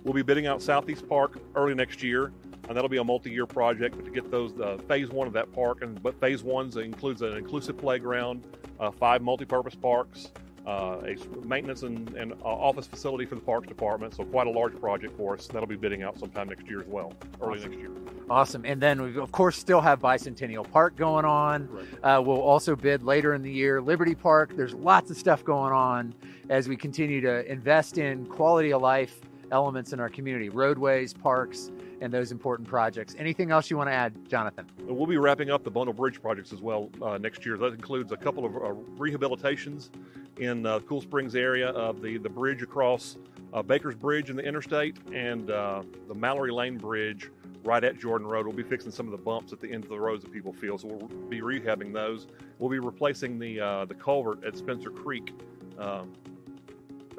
We'll 0.04 0.12
be 0.12 0.22
bidding 0.22 0.46
out 0.46 0.60
Southeast 0.60 1.08
Park 1.08 1.38
early 1.54 1.74
next 1.74 2.02
year 2.02 2.32
and 2.68 2.76
that'll 2.76 2.88
be 2.90 2.98
a 2.98 3.04
multi-year 3.04 3.46
project. 3.46 3.96
But 3.96 4.04
to 4.04 4.10
get 4.10 4.30
those 4.30 4.58
uh, 4.60 4.78
phase 4.86 5.08
one 5.08 5.26
of 5.26 5.32
that 5.32 5.52
park, 5.52 5.82
and 5.82 6.00
but 6.02 6.18
phase 6.20 6.42
one 6.42 6.70
includes 6.78 7.22
an 7.22 7.36
inclusive 7.36 7.76
playground, 7.78 8.44
uh, 8.78 8.90
five 8.90 9.22
multi-purpose 9.22 9.74
parks, 9.74 10.30
uh, 10.66 11.00
a 11.06 11.16
maintenance 11.46 11.82
and, 11.82 12.10
and 12.14 12.34
uh, 12.34 12.36
office 12.44 12.86
facility 12.86 13.24
for 13.24 13.36
the 13.36 13.40
parks 13.40 13.66
department. 13.66 14.14
So 14.14 14.24
quite 14.24 14.46
a 14.46 14.50
large 14.50 14.78
project 14.78 15.16
for 15.16 15.34
us. 15.34 15.46
That'll 15.46 15.66
be 15.66 15.76
bidding 15.76 16.02
out 16.02 16.18
sometime 16.18 16.48
next 16.48 16.66
year 16.66 16.80
as 16.82 16.86
well, 16.86 17.14
early 17.40 17.58
awesome. 17.58 17.70
next 17.70 17.80
year. 17.80 17.90
Awesome. 18.28 18.64
And 18.66 18.80
then 18.80 19.00
we 19.00 19.16
of 19.18 19.32
course 19.32 19.56
still 19.56 19.80
have 19.80 20.00
Bicentennial 20.00 20.70
Park 20.70 20.94
going 20.96 21.24
on. 21.24 21.68
Right. 21.70 22.16
Uh, 22.16 22.20
we'll 22.20 22.42
also 22.42 22.76
bid 22.76 23.02
later 23.02 23.32
in 23.32 23.42
the 23.42 23.50
year 23.50 23.80
Liberty 23.80 24.14
Park. 24.14 24.54
There's 24.54 24.74
lots 24.74 25.10
of 25.10 25.16
stuff 25.16 25.42
going 25.42 25.72
on 25.72 26.14
as 26.50 26.68
we 26.68 26.76
continue 26.76 27.22
to 27.22 27.50
invest 27.50 27.96
in 27.96 28.26
quality 28.26 28.74
of 28.74 28.82
life 28.82 29.20
elements 29.50 29.92
in 29.92 30.00
our 30.00 30.08
community, 30.08 30.48
roadways, 30.48 31.12
parks 31.12 31.70
and 32.00 32.12
those 32.12 32.32
important 32.32 32.68
projects. 32.68 33.14
Anything 33.18 33.50
else 33.50 33.70
you 33.70 33.76
want 33.76 33.88
to 33.88 33.94
add, 33.94 34.28
Jonathan? 34.28 34.66
We'll 34.86 35.06
be 35.06 35.16
wrapping 35.16 35.50
up 35.50 35.64
the 35.64 35.70
Bundle 35.70 35.94
Bridge 35.94 36.20
projects 36.20 36.52
as 36.52 36.60
well 36.60 36.90
uh, 37.02 37.18
next 37.18 37.44
year. 37.44 37.56
That 37.56 37.72
includes 37.72 38.12
a 38.12 38.16
couple 38.16 38.44
of 38.44 38.56
uh, 38.56 38.74
rehabilitations 38.96 39.90
in 40.38 40.66
uh, 40.66 40.80
Cool 40.80 41.00
Springs 41.00 41.34
area 41.34 41.70
of 41.70 42.00
the, 42.00 42.18
the 42.18 42.28
bridge 42.28 42.62
across 42.62 43.16
uh, 43.52 43.62
Baker's 43.62 43.96
Bridge 43.96 44.30
in 44.30 44.36
the 44.36 44.42
interstate 44.42 44.96
and 45.12 45.50
uh, 45.50 45.82
the 46.06 46.14
Mallory 46.14 46.52
Lane 46.52 46.76
Bridge 46.76 47.30
right 47.64 47.82
at 47.82 47.98
Jordan 47.98 48.26
Road. 48.26 48.46
We'll 48.46 48.54
be 48.54 48.62
fixing 48.62 48.92
some 48.92 49.06
of 49.06 49.12
the 49.12 49.18
bumps 49.18 49.52
at 49.52 49.60
the 49.60 49.70
end 49.70 49.84
of 49.84 49.90
the 49.90 49.98
roads 49.98 50.22
that 50.22 50.32
people 50.32 50.52
feel, 50.52 50.78
so 50.78 50.88
we'll 50.88 51.08
be 51.28 51.40
rehabbing 51.40 51.92
those. 51.92 52.28
We'll 52.58 52.70
be 52.70 52.78
replacing 52.78 53.38
the 53.38 53.60
uh, 53.60 53.84
the 53.86 53.94
culvert 53.94 54.44
at 54.44 54.56
Spencer 54.56 54.90
Creek 54.90 55.34
um, 55.78 56.12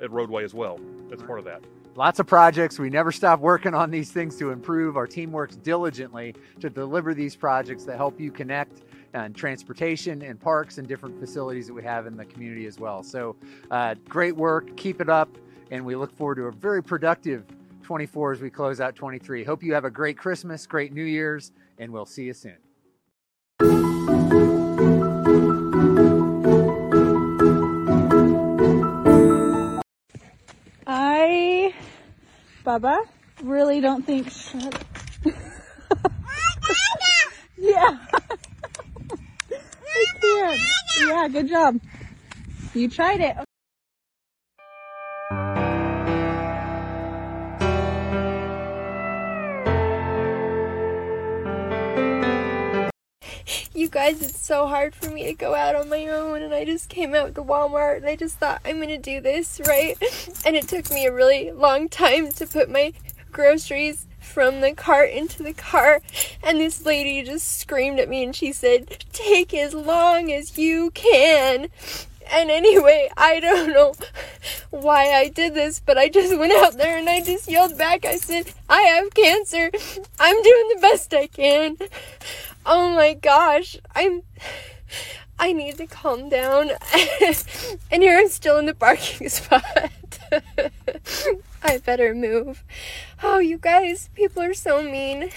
at 0.01 0.11
roadway 0.11 0.43
as 0.43 0.53
well. 0.53 0.79
That's 1.09 1.23
part 1.23 1.39
of 1.39 1.45
that 1.45 1.61
lots 1.99 2.17
of 2.17 2.25
projects. 2.25 2.79
We 2.79 2.89
never 2.89 3.11
stop 3.11 3.41
working 3.41 3.73
on 3.73 3.91
these 3.91 4.09
things 4.09 4.37
to 4.37 4.51
improve. 4.51 4.95
Our 4.95 5.05
team 5.05 5.33
works 5.33 5.57
diligently 5.57 6.33
to 6.61 6.69
deliver 6.69 7.13
these 7.13 7.35
projects 7.35 7.83
that 7.83 7.97
help 7.97 8.21
you 8.21 8.31
connect 8.31 8.83
and 9.13 9.35
transportation 9.35 10.21
and 10.21 10.39
parks 10.39 10.77
and 10.77 10.87
different 10.87 11.19
facilities 11.19 11.67
that 11.67 11.73
we 11.73 11.83
have 11.83 12.07
in 12.07 12.15
the 12.15 12.23
community 12.23 12.67
as 12.67 12.79
well. 12.79 13.03
So, 13.03 13.35
uh, 13.69 13.95
great 14.07 14.33
work. 14.33 14.77
Keep 14.77 15.01
it 15.01 15.09
up. 15.09 15.27
And 15.71 15.85
we 15.85 15.97
look 15.97 16.15
forward 16.15 16.35
to 16.35 16.45
a 16.45 16.51
very 16.53 16.81
productive 16.81 17.43
24 17.83 18.31
as 18.31 18.39
we 18.39 18.49
close 18.49 18.79
out 18.79 18.95
23. 18.95 19.43
Hope 19.43 19.61
you 19.61 19.73
have 19.73 19.83
a 19.83 19.91
great 19.91 20.17
Christmas, 20.17 20.65
great 20.65 20.93
New 20.93 21.03
Year's, 21.03 21.51
and 21.79 21.91
we'll 21.91 22.05
see 22.05 22.23
you 22.23 22.33
soon. 22.33 22.68
Bubba. 32.69 33.03
Really 33.41 33.81
don't 33.81 34.05
think. 34.05 34.31
Yeah. 37.57 37.97
Yeah, 41.01 41.27
good 41.27 41.47
job. 41.47 41.79
You 42.73 42.89
tried 42.89 43.21
it. 43.21 43.48
Guys, 53.89 54.21
it's 54.21 54.39
so 54.39 54.67
hard 54.67 54.93
for 54.93 55.09
me 55.09 55.25
to 55.25 55.33
go 55.33 55.55
out 55.55 55.75
on 55.75 55.89
my 55.89 56.05
own, 56.07 56.43
and 56.43 56.53
I 56.53 56.63
just 56.63 56.89
came 56.89 57.15
out 57.15 57.33
to 57.35 57.43
Walmart 57.43 57.97
and 57.97 58.05
I 58.05 58.15
just 58.15 58.37
thought, 58.37 58.61
I'm 58.63 58.79
gonna 58.79 58.99
do 58.99 59.19
this, 59.19 59.59
right? 59.67 59.97
And 60.45 60.55
it 60.55 60.67
took 60.67 60.89
me 60.91 61.05
a 61.05 61.13
really 61.13 61.51
long 61.51 61.89
time 61.89 62.31
to 62.33 62.47
put 62.47 62.69
my 62.69 62.93
groceries 63.31 64.05
from 64.19 64.61
the 64.61 64.73
cart 64.73 65.09
into 65.09 65.43
the 65.43 65.53
car, 65.53 66.01
and 66.43 66.59
this 66.59 66.85
lady 66.85 67.23
just 67.23 67.59
screamed 67.59 67.99
at 67.99 68.09
me 68.09 68.23
and 68.23 68.35
she 68.35 68.51
said, 68.51 69.05
Take 69.11 69.53
as 69.53 69.73
long 69.73 70.31
as 70.31 70.57
you 70.57 70.91
can. 70.91 71.67
And 72.31 72.51
anyway, 72.51 73.09
I 73.17 73.39
don't 73.39 73.73
know 73.73 73.95
why 74.69 75.11
I 75.13 75.29
did 75.29 75.55
this, 75.55 75.79
but 75.79 75.97
I 75.97 76.09
just 76.09 76.37
went 76.37 76.53
out 76.53 76.77
there 76.77 76.97
and 76.97 77.09
I 77.09 77.21
just 77.21 77.49
yelled 77.49 77.77
back. 77.77 78.05
I 78.05 78.17
said, 78.17 78.53
I 78.69 78.81
have 78.81 79.13
cancer. 79.13 79.71
I'm 80.19 80.43
doing 80.43 80.69
the 80.75 80.79
best 80.79 81.13
I 81.13 81.25
can. 81.27 81.77
Oh 82.65 82.93
my 82.95 83.13
gosh. 83.13 83.77
I'm. 83.95 84.23
I 85.41 85.53
need 85.53 85.77
to 85.77 85.87
calm 85.87 86.27
down. 86.27 86.71
and 87.91 88.03
here 88.03 88.17
I'm 88.17 88.27
still 88.27 88.57
in 88.57 88.65
the 88.65 88.73
parking 88.73 89.29
spot. 89.29 89.63
I 91.63 91.77
better 91.77 92.13
move. 92.13 92.63
Oh, 93.23 93.39
you 93.39 93.57
guys, 93.57 94.09
people 94.13 94.41
are 94.41 94.53
so 94.53 94.83
mean. 94.83 95.29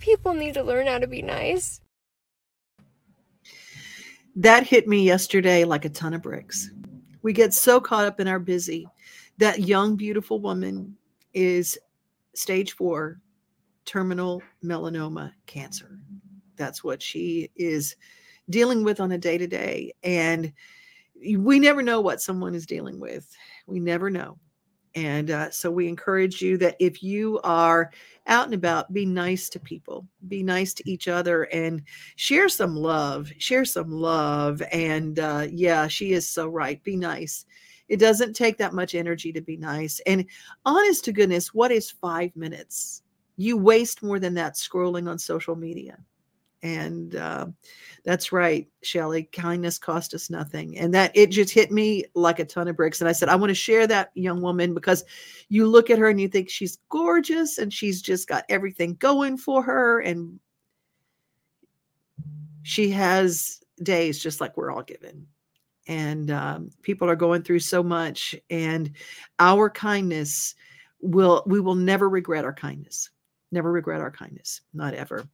People 0.00 0.34
need 0.34 0.54
to 0.54 0.64
learn 0.64 0.88
how 0.88 0.98
to 0.98 1.06
be 1.06 1.22
nice. 1.22 1.80
That 4.34 4.66
hit 4.66 4.88
me 4.88 5.04
yesterday 5.04 5.64
like 5.64 5.84
a 5.84 5.90
ton 5.90 6.12
of 6.12 6.22
bricks. 6.22 6.70
We 7.22 7.32
get 7.32 7.54
so 7.54 7.80
caught 7.80 8.04
up 8.04 8.20
in 8.20 8.28
our 8.28 8.38
busy. 8.38 8.88
That 9.38 9.60
young, 9.60 9.96
beautiful 9.96 10.40
woman 10.40 10.96
is 11.34 11.78
stage 12.34 12.72
four 12.72 13.20
terminal 13.84 14.42
melanoma 14.62 15.32
cancer. 15.46 15.98
That's 16.56 16.82
what 16.82 17.02
she 17.02 17.50
is 17.56 17.96
dealing 18.48 18.84
with 18.84 19.00
on 19.00 19.12
a 19.12 19.18
day 19.18 19.38
to 19.38 19.46
day. 19.46 19.92
And 20.02 20.52
we 21.24 21.58
never 21.58 21.82
know 21.82 22.00
what 22.00 22.20
someone 22.20 22.54
is 22.54 22.66
dealing 22.66 23.00
with. 23.00 23.34
We 23.66 23.80
never 23.80 24.10
know. 24.10 24.38
And 24.94 25.30
uh, 25.30 25.50
so 25.50 25.70
we 25.70 25.88
encourage 25.88 26.40
you 26.40 26.56
that 26.56 26.76
if 26.80 27.02
you 27.02 27.38
are 27.44 27.90
out 28.26 28.46
and 28.46 28.54
about, 28.54 28.94
be 28.94 29.04
nice 29.04 29.50
to 29.50 29.60
people, 29.60 30.06
be 30.26 30.42
nice 30.42 30.72
to 30.74 30.90
each 30.90 31.06
other, 31.06 31.44
and 31.44 31.82
share 32.16 32.48
some 32.48 32.74
love. 32.74 33.30
Share 33.36 33.66
some 33.66 33.90
love. 33.90 34.62
And 34.72 35.18
uh, 35.18 35.48
yeah, 35.50 35.86
she 35.86 36.12
is 36.12 36.26
so 36.26 36.48
right. 36.48 36.82
Be 36.82 36.96
nice. 36.96 37.44
It 37.88 37.98
doesn't 37.98 38.34
take 38.34 38.56
that 38.56 38.72
much 38.72 38.94
energy 38.94 39.32
to 39.32 39.42
be 39.42 39.58
nice. 39.58 40.00
And 40.06 40.24
honest 40.64 41.04
to 41.04 41.12
goodness, 41.12 41.52
what 41.52 41.70
is 41.70 41.90
five 41.90 42.34
minutes? 42.34 43.02
You 43.36 43.58
waste 43.58 44.02
more 44.02 44.18
than 44.18 44.32
that 44.34 44.54
scrolling 44.54 45.10
on 45.10 45.18
social 45.18 45.56
media. 45.56 45.98
And 46.62 47.14
uh, 47.14 47.46
that's 48.04 48.32
right, 48.32 48.66
Shelly. 48.82 49.24
Kindness 49.24 49.78
cost 49.78 50.14
us 50.14 50.30
nothing. 50.30 50.78
And 50.78 50.92
that 50.94 51.12
it 51.14 51.30
just 51.30 51.52
hit 51.52 51.70
me 51.70 52.04
like 52.14 52.38
a 52.38 52.44
ton 52.44 52.68
of 52.68 52.76
bricks. 52.76 53.00
And 53.00 53.08
I 53.08 53.12
said, 53.12 53.28
I 53.28 53.36
want 53.36 53.50
to 53.50 53.54
share 53.54 53.86
that 53.86 54.10
young 54.14 54.40
woman 54.40 54.74
because 54.74 55.04
you 55.48 55.66
look 55.66 55.90
at 55.90 55.98
her 55.98 56.08
and 56.08 56.20
you 56.20 56.28
think 56.28 56.48
she's 56.48 56.78
gorgeous 56.88 57.58
and 57.58 57.72
she's 57.72 58.02
just 58.02 58.26
got 58.28 58.44
everything 58.48 58.94
going 58.94 59.36
for 59.36 59.62
her. 59.62 60.00
And 60.00 60.40
she 62.62 62.90
has 62.90 63.60
days 63.82 64.18
just 64.18 64.40
like 64.40 64.56
we're 64.56 64.72
all 64.72 64.82
given. 64.82 65.26
And 65.88 66.30
um, 66.32 66.70
people 66.82 67.08
are 67.08 67.16
going 67.16 67.42
through 67.42 67.60
so 67.60 67.82
much. 67.82 68.34
And 68.50 68.90
our 69.38 69.70
kindness 69.70 70.54
will, 71.00 71.44
we 71.46 71.60
will 71.60 71.76
never 71.76 72.08
regret 72.08 72.44
our 72.44 72.54
kindness. 72.54 73.10
Never 73.52 73.70
regret 73.70 74.00
our 74.00 74.10
kindness. 74.10 74.62
Not 74.74 74.94
ever. 74.94 75.28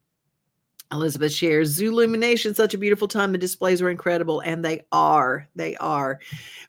Elizabeth 0.92 1.32
shares 1.32 1.78
Zoolumination, 1.78 2.54
such 2.54 2.74
a 2.74 2.78
beautiful 2.78 3.08
time. 3.08 3.32
The 3.32 3.38
displays 3.38 3.80
were 3.80 3.90
incredible, 3.90 4.40
and 4.40 4.64
they 4.64 4.82
are. 4.92 5.48
They 5.56 5.74
are. 5.76 6.20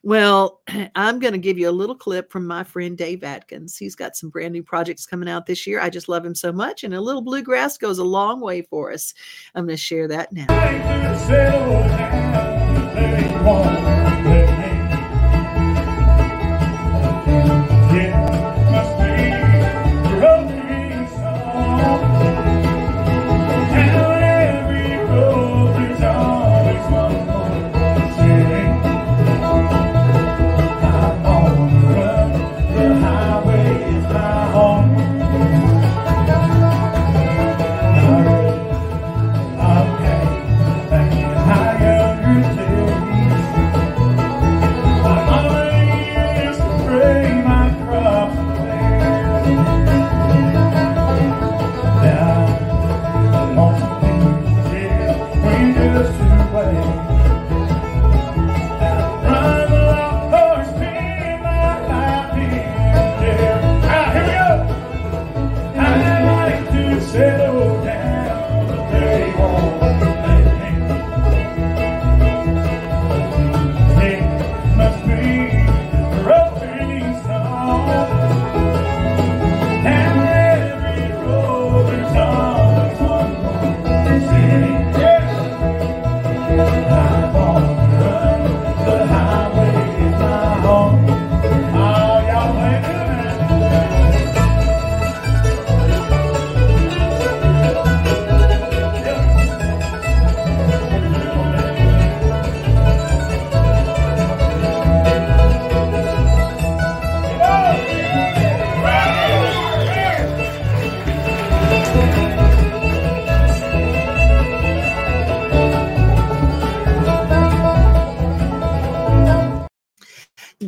Well, 0.02 0.62
I'm 0.94 1.18
going 1.18 1.32
to 1.32 1.38
give 1.38 1.58
you 1.58 1.68
a 1.68 1.70
little 1.70 1.94
clip 1.94 2.32
from 2.32 2.46
my 2.46 2.64
friend 2.64 2.96
Dave 2.96 3.22
Adkins. 3.22 3.76
He's 3.76 3.94
got 3.94 4.16
some 4.16 4.30
brand 4.30 4.52
new 4.52 4.62
projects 4.62 5.06
coming 5.06 5.28
out 5.28 5.46
this 5.46 5.66
year. 5.66 5.80
I 5.80 5.90
just 5.90 6.08
love 6.08 6.24
him 6.24 6.34
so 6.34 6.52
much, 6.52 6.84
and 6.84 6.94
a 6.94 7.00
little 7.00 7.22
bluegrass 7.22 7.76
goes 7.76 7.98
a 7.98 8.04
long 8.04 8.40
way 8.40 8.62
for 8.62 8.92
us. 8.92 9.12
I'm 9.54 9.66
going 9.66 9.76
to 9.76 9.82
share 9.82 10.08
that 10.08 10.32
now. 10.32 10.46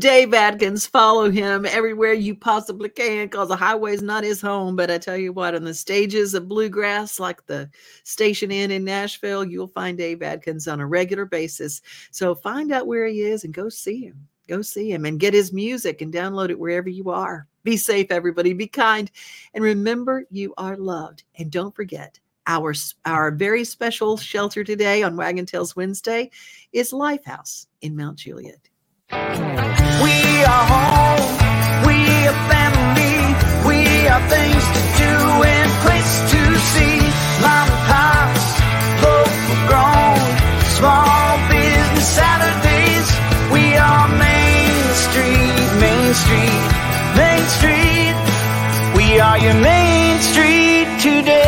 Dave 0.06 0.34
Adkins, 0.34 0.86
follow 0.86 1.28
him 1.28 1.66
everywhere 1.66 2.12
you 2.12 2.36
possibly 2.36 2.88
can 2.88 3.24
because 3.24 3.48
the 3.48 3.56
highway's 3.56 4.02
not 4.02 4.22
his 4.22 4.40
home. 4.40 4.76
But 4.76 4.88
I 4.88 4.98
tell 4.98 5.16
you 5.16 5.32
what, 5.32 5.56
on 5.56 5.64
the 5.64 5.74
stages 5.74 6.32
of 6.32 6.46
bluegrass, 6.46 7.18
like 7.18 7.44
the 7.46 7.68
Station 8.04 8.52
Inn 8.52 8.70
in 8.70 8.84
Nashville, 8.84 9.44
you'll 9.44 9.66
find 9.66 9.98
Dave 9.98 10.22
Adkins 10.22 10.68
on 10.68 10.78
a 10.78 10.86
regular 10.86 11.24
basis. 11.24 11.82
So 12.12 12.36
find 12.36 12.70
out 12.70 12.86
where 12.86 13.08
he 13.08 13.22
is 13.22 13.42
and 13.42 13.52
go 13.52 13.68
see 13.68 14.04
him. 14.04 14.28
Go 14.46 14.62
see 14.62 14.92
him 14.92 15.06
and 15.06 15.18
get 15.18 15.34
his 15.34 15.52
music 15.52 16.00
and 16.02 16.14
download 16.14 16.50
it 16.50 16.58
wherever 16.60 16.88
you 16.88 17.10
are. 17.10 17.48
Be 17.64 17.76
safe, 17.76 18.12
everybody. 18.12 18.52
Be 18.52 18.68
kind. 18.68 19.10
And 19.54 19.64
remember, 19.64 20.24
you 20.30 20.54
are 20.56 20.76
loved. 20.76 21.24
And 21.36 21.50
don't 21.50 21.74
forget, 21.74 22.20
our, 22.46 22.74
our 23.06 23.32
very 23.32 23.64
special 23.64 24.16
shelter 24.16 24.62
today 24.62 25.02
on 25.02 25.16
Waggin 25.16 25.46
Tails 25.46 25.74
Wednesday 25.74 26.30
is 26.72 26.92
Lifehouse 26.92 27.66
in 27.80 27.96
Mount 27.96 28.20
Juliet. 28.20 28.68
We 30.36 30.44
are 30.44 30.66
home, 30.68 31.28
we 31.88 31.98
are 32.28 32.40
family, 32.52 33.16
we 33.68 33.80
are 34.06 34.24
things 34.28 34.64
to 34.76 34.82
do 35.00 35.14
and 35.48 35.70
place 35.80 36.12
to 36.32 36.40
see. 36.72 36.96
Local 39.00 39.32
small 40.76 41.38
business 41.48 42.08
Saturdays. 42.20 43.08
We 43.50 43.64
are 43.76 44.08
Main 44.08 44.76
Street, 45.04 45.68
Main 45.80 46.12
Street, 46.22 46.64
Main 47.16 47.44
Street. 47.56 48.16
We 48.94 49.18
are 49.18 49.38
your 49.38 49.54
Main 49.54 50.20
Street 50.20 50.88
today. 51.00 51.45